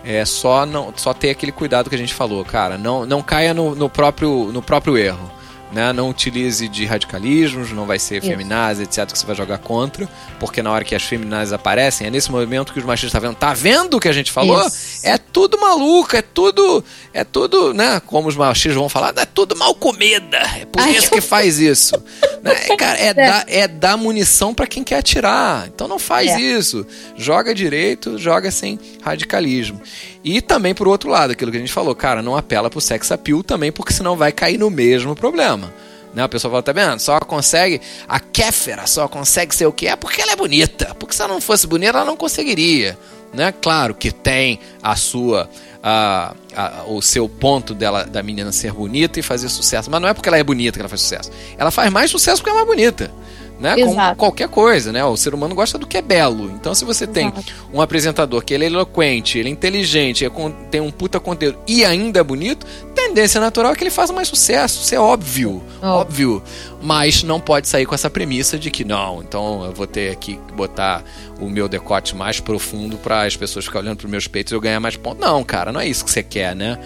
É 0.05 0.25
só 0.25 0.65
não 0.65 0.93
só 0.97 1.13
ter 1.13 1.31
aquele 1.31 1.53
cuidado 1.53 1.91
que 1.91 1.95
a 1.95 1.99
gente 1.99 2.15
falou, 2.15 2.45
cara. 2.45 2.79
Não, 2.79 3.05
não 3.05 3.23
caia 3.23 3.53
no, 3.53 3.75
no 3.75 3.89
próprio, 3.89 4.51
no 4.53 4.63
próprio 4.63 4.97
erro. 4.97 5.31
Né? 5.73 5.93
Não 5.93 6.11
utilize 6.11 6.69
de 6.69 6.85
radicalismos, 6.85 7.71
não 7.71 7.87
vai 7.87 7.99
ser 7.99 8.21
feminazes, 8.21 8.83
etc, 8.83 9.13
que 9.13 9.19
você 9.19 9.25
vai 9.25 9.37
jogar 9.37 9.59
contra, 9.59 10.09
porque 10.41 10.63
na 10.63 10.71
hora 10.73 10.85
que 10.85 10.95
as 10.95 11.03
feminazes 11.05 11.53
aparecem, 11.53 12.09
é 12.09 12.11
nesse 12.11 12.31
momento 12.31 12.73
que 12.73 12.79
os 12.81 12.85
machistas 12.85 13.15
estão 13.15 13.33
tá 13.35 13.55
vendo, 13.55 13.81
tá 13.81 13.85
vendo 13.85 13.97
o 13.97 14.01
que 14.01 14.09
a 14.09 14.13
gente 14.13 14.33
falou? 14.33 14.67
Isso. 14.67 15.07
É 15.07 15.17
tudo 15.17 15.61
maluco, 15.61 16.17
é 16.17 16.23
tudo, 16.23 16.85
é 17.15 17.23
tudo, 17.23 17.73
né, 17.73 18.01
como 18.05 18.29
os 18.29 18.37
machistas 18.37 18.75
vão 18.75 18.89
falar, 18.89 19.15
é 19.17 19.25
tudo 19.25 19.55
mal 19.55 19.75
comida, 19.75 20.39
é 20.59 20.65
por 20.65 20.83
Ai, 20.83 20.97
isso 20.97 21.11
que 21.11 21.21
faz 21.21 21.61
isso. 21.61 22.03
né? 22.43 22.55
Cara, 22.77 22.99
é, 22.99 23.07
é. 23.07 23.15
Dar, 23.15 23.45
é 23.47 23.69
dar 23.69 23.97
munição 23.97 24.53
para 24.53 24.67
quem 24.67 24.83
quer 24.83 24.99
atirar, 24.99 25.69
então 25.69 25.87
não 25.87 25.99
faz 25.99 26.33
é. 26.33 26.41
isso. 26.41 26.85
Joga 27.17 27.55
direito, 27.55 28.19
joga 28.19 28.51
sem 28.51 28.79
radicalismo. 29.03 29.81
E 30.23 30.41
também, 30.43 30.75
por 30.75 30.87
outro 30.87 31.09
lado, 31.09 31.33
aquilo 31.33 31.51
que 31.51 31.57
a 31.57 31.61
gente 31.61 31.73
falou, 31.73 31.95
cara, 31.95 32.23
não 32.23 32.37
apela 32.37 32.69
pro 32.69 32.81
sex 32.81 33.11
appeal 33.11 33.43
também, 33.43 33.73
porque 33.73 33.93
senão 33.93 34.17
vai 34.17 34.33
cair 34.33 34.59
no 34.59 34.71
mesmo 34.71 35.15
problema. 35.15 35.73
Né? 36.15 36.23
A 36.23 36.29
pessoa 36.29 36.51
fala, 36.51 36.63
tá 36.63 36.73
vendo? 36.73 36.99
Só 36.99 37.19
consegue. 37.21 37.81
A 38.09 38.21
Kéfera 38.21 38.87
só 38.87 39.09
consegue 39.09 39.55
ser 39.55 39.67
o 39.67 39.73
que 39.73 39.87
é 39.87 39.97
porque 39.97 40.21
ela 40.21 40.33
é 40.33 40.37
bonita. 40.37 40.95
Porque 40.99 41.15
se 41.15 41.23
ela 41.23 41.33
não 41.33 41.41
fosse 41.41 41.67
bonita, 41.67 41.99
ela 41.99 42.05
não 42.05 42.17
conseguiria. 42.17 42.99
Né? 43.33 43.53
Claro 43.53 43.95
que 43.95 44.11
tem 44.11 44.59
a 44.83 44.97
sua. 44.97 45.49
A, 45.83 46.35
a, 46.55 46.85
o 46.89 47.01
seu 47.01 47.27
ponto 47.27 47.73
dela 47.75 48.05
da 48.05 48.23
menina 48.23 48.53
ser 48.53 48.71
bonita 48.71 49.19
e 49.19 49.23
fazer 49.23 49.49
sucesso. 49.49 49.91
Mas 49.91 50.03
não 50.03 50.09
é 50.09 50.13
porque 50.13 50.29
ela 50.29 50.37
é 50.37 50.45
bonita 50.45 50.77
que 50.77 50.83
ela 50.83 50.91
faz 50.91 51.01
sucesso. 51.01 51.31
Ela 51.57 51.71
faz 51.71 51.91
mais 51.91 52.11
sucesso 52.11 52.43
porque 52.43 52.51
é 52.51 52.55
mais 52.55 52.67
bonita 52.67 53.11
né? 53.61 53.77
Como 53.77 54.17
qualquer 54.17 54.49
coisa, 54.49 54.93
né? 54.93 55.05
O 55.05 55.17
ser 55.17 55.35
humano 55.35 55.55
gosta 55.55 55.77
do 55.77 55.87
que 55.87 55.99
é 55.99 56.03
belo. 56.03 56.51
Então, 56.51 56.75
se 56.75 56.85
você 56.85 57.07
tem 57.07 57.29
Exato. 57.29 57.53
um 57.73 57.83
apresentador 57.83 58.43
que 58.43 58.55
ele 58.55 58.65
é 58.65 58.67
eloquente, 58.69 59.39
ele 59.39 59.51
é 59.51 59.53
inteligente, 59.53 60.25
ele 60.25 60.33
tem 60.71 60.81
um 60.81 60.91
puta 60.91 61.21
conteúdo 61.21 61.59
e 61.69 61.85
ainda 61.85 62.21
é 62.21 62.23
bonito, 62.23 62.67
tendência 62.95 63.41
natural 63.41 63.73
é 63.73 63.77
que 63.77 63.83
ele 63.85 63.91
faça 63.91 64.13
mais 64.13 64.29
sucesso. 64.29 64.81
Isso 64.83 64.95
é 64.95 64.99
óbvio, 64.99 65.63
oh. 65.83 65.87
óbvio. 65.87 66.43
Mas 66.83 67.23
não 67.23 67.39
pode 67.39 67.69
sair 67.69 67.85
com 67.85 67.95
essa 67.95 68.09
premissa 68.09 68.59
de 68.59 68.71
que 68.71 68.85
não, 68.85 69.23
então 69.23 69.65
eu 69.67 69.73
vou 69.73 69.87
ter 69.87 70.11
aqui 70.11 70.31
que 70.31 70.53
botar 70.53 71.03
o 71.41 71.49
meu 71.49 71.69
decote 71.69 72.15
mais 72.15 72.39
profundo 72.39 72.97
para 72.99 73.23
as 73.23 73.37
pessoas 73.37 73.65
ficarem 73.65 73.89
olhando 73.89 73.99
para 73.99 74.05
os 74.05 74.11
meus 74.11 74.27
peitos 74.27 74.53
e 74.53 74.55
eu 74.55 74.61
ganhar 74.61 74.81
mais 74.81 74.97
pontos. 74.97 75.21
Não, 75.21 75.43
cara, 75.43 75.73
não 75.73 75.81
é 75.81 75.89
isso 75.89 76.05
que 76.05 76.11
você 76.11 76.23
quer, 76.23 76.55
né? 76.55 76.79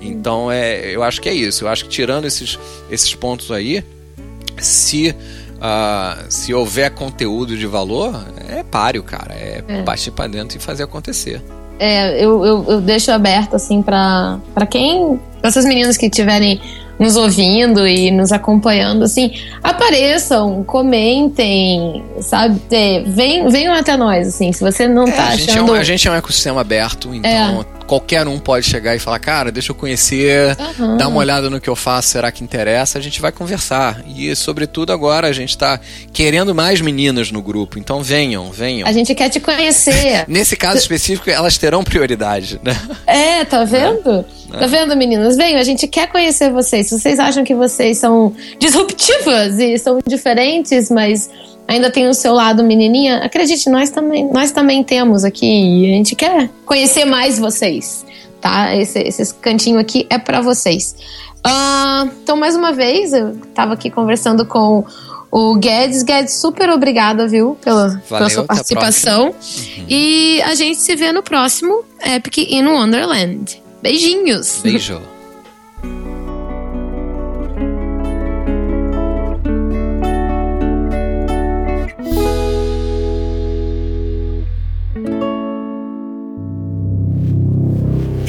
Então, 0.00 0.50
é, 0.50 0.94
eu 0.94 1.02
acho 1.02 1.20
que 1.20 1.28
é 1.28 1.34
isso. 1.34 1.64
Eu 1.64 1.68
acho 1.68 1.84
que 1.84 1.90
tirando 1.90 2.26
esses, 2.26 2.58
esses 2.90 3.14
pontos 3.14 3.50
aí, 3.50 3.84
se 4.58 5.14
Uh, 5.62 6.24
se 6.28 6.52
houver 6.52 6.90
conteúdo 6.90 7.56
de 7.56 7.66
valor, 7.66 8.20
é 8.48 8.64
páreo, 8.64 9.04
cara. 9.04 9.32
É, 9.32 9.62
é. 9.68 9.82
partir 9.82 10.10
pra 10.10 10.26
dentro 10.26 10.58
e 10.58 10.60
fazer 10.60 10.82
acontecer. 10.82 11.40
É, 11.78 12.22
eu, 12.22 12.44
eu, 12.44 12.64
eu 12.68 12.80
deixo 12.80 13.12
aberto, 13.12 13.54
assim, 13.54 13.80
pra, 13.80 14.40
pra 14.52 14.66
quem. 14.66 15.20
Pra 15.40 15.48
essas 15.48 15.64
meninas 15.64 15.96
que 15.96 16.06
estiverem 16.06 16.60
nos 16.98 17.16
ouvindo 17.16 17.86
e 17.86 18.10
nos 18.10 18.32
acompanhando, 18.32 19.04
assim, 19.04 19.32
apareçam, 19.62 20.62
comentem, 20.64 22.04
sabe? 22.20 22.60
Vem, 23.06 23.48
venham 23.48 23.74
até 23.74 23.96
nós, 23.96 24.28
assim, 24.28 24.52
se 24.52 24.62
você 24.62 24.86
não 24.86 25.08
é, 25.08 25.10
tá 25.10 25.22
a 25.24 25.28
achando... 25.28 25.74
É 25.74 25.78
um, 25.78 25.80
a 25.80 25.82
gente 25.82 26.06
é 26.06 26.10
um 26.10 26.14
ecossistema 26.14 26.60
aberto, 26.60 27.12
então 27.12 27.30
é. 27.30 27.81
Qualquer 27.82 28.26
um 28.26 28.38
pode 28.38 28.66
chegar 28.66 28.94
e 28.94 28.98
falar, 28.98 29.18
cara, 29.18 29.50
deixa 29.50 29.72
eu 29.72 29.74
conhecer, 29.74 30.56
uhum. 30.78 30.96
dá 30.96 31.08
uma 31.08 31.18
olhada 31.18 31.50
no 31.50 31.60
que 31.60 31.68
eu 31.68 31.76
faço, 31.76 32.08
será 32.08 32.30
que 32.30 32.42
interessa? 32.42 32.98
A 32.98 33.02
gente 33.02 33.20
vai 33.20 33.32
conversar. 33.32 34.02
E, 34.06 34.34
sobretudo, 34.34 34.92
agora 34.92 35.28
a 35.28 35.32
gente 35.32 35.56
tá 35.56 35.80
querendo 36.12 36.54
mais 36.54 36.80
meninas 36.80 37.30
no 37.30 37.42
grupo, 37.42 37.78
então 37.78 38.02
venham, 38.02 38.50
venham. 38.50 38.88
A 38.88 38.92
gente 38.92 39.14
quer 39.14 39.28
te 39.28 39.40
conhecer. 39.40 40.24
Nesse 40.28 40.56
caso 40.56 40.78
específico, 40.78 41.30
elas 41.30 41.58
terão 41.58 41.82
prioridade, 41.84 42.60
né? 42.62 42.76
É, 43.06 43.44
tá 43.44 43.64
vendo? 43.64 44.24
É. 44.52 44.58
Tá 44.58 44.66
vendo, 44.66 44.96
meninas? 44.96 45.36
Venham, 45.36 45.58
a 45.58 45.64
gente 45.64 45.86
quer 45.88 46.08
conhecer 46.08 46.50
vocês. 46.50 46.88
Se 46.88 46.98
vocês 46.98 47.18
acham 47.18 47.44
que 47.44 47.54
vocês 47.54 47.98
são 47.98 48.34
disruptivas 48.58 49.58
e 49.58 49.78
são 49.78 49.98
diferentes, 50.06 50.90
mas 50.90 51.30
ainda 51.72 51.90
tem 51.90 52.08
o 52.08 52.14
seu 52.14 52.32
lado 52.32 52.62
menininha, 52.62 53.18
acredite, 53.18 53.68
nós 53.68 53.90
também, 53.90 54.30
nós 54.32 54.52
também 54.52 54.84
temos 54.84 55.24
aqui 55.24 55.46
e 55.46 55.92
a 55.92 55.96
gente 55.96 56.14
quer 56.14 56.48
conhecer 56.64 57.04
mais 57.04 57.38
vocês, 57.38 58.04
tá? 58.40 58.74
Esse, 58.76 58.98
esse 59.00 59.34
cantinho 59.34 59.78
aqui 59.78 60.06
é 60.10 60.18
para 60.18 60.40
vocês. 60.40 60.94
Uh, 61.46 62.10
então, 62.22 62.36
mais 62.36 62.54
uma 62.54 62.72
vez, 62.72 63.12
eu 63.12 63.30
estava 63.30 63.74
aqui 63.74 63.90
conversando 63.90 64.46
com 64.46 64.84
o 65.30 65.54
Guedes. 65.56 66.02
Guedes, 66.02 66.34
super 66.34 66.70
obrigada, 66.70 67.26
viu, 67.26 67.56
pela, 67.62 68.00
pela 68.08 68.20
Valeu, 68.20 68.30
sua 68.30 68.44
até 68.44 68.52
a 68.52 68.56
participação. 68.56 69.34
E 69.88 70.40
a 70.42 70.54
gente 70.54 70.78
se 70.78 70.94
vê 70.94 71.10
no 71.12 71.22
próximo 71.22 71.84
Epic 72.04 72.38
in 72.50 72.66
Wonderland. 72.66 73.60
Beijinhos! 73.82 74.60
Beijo. 74.62 75.00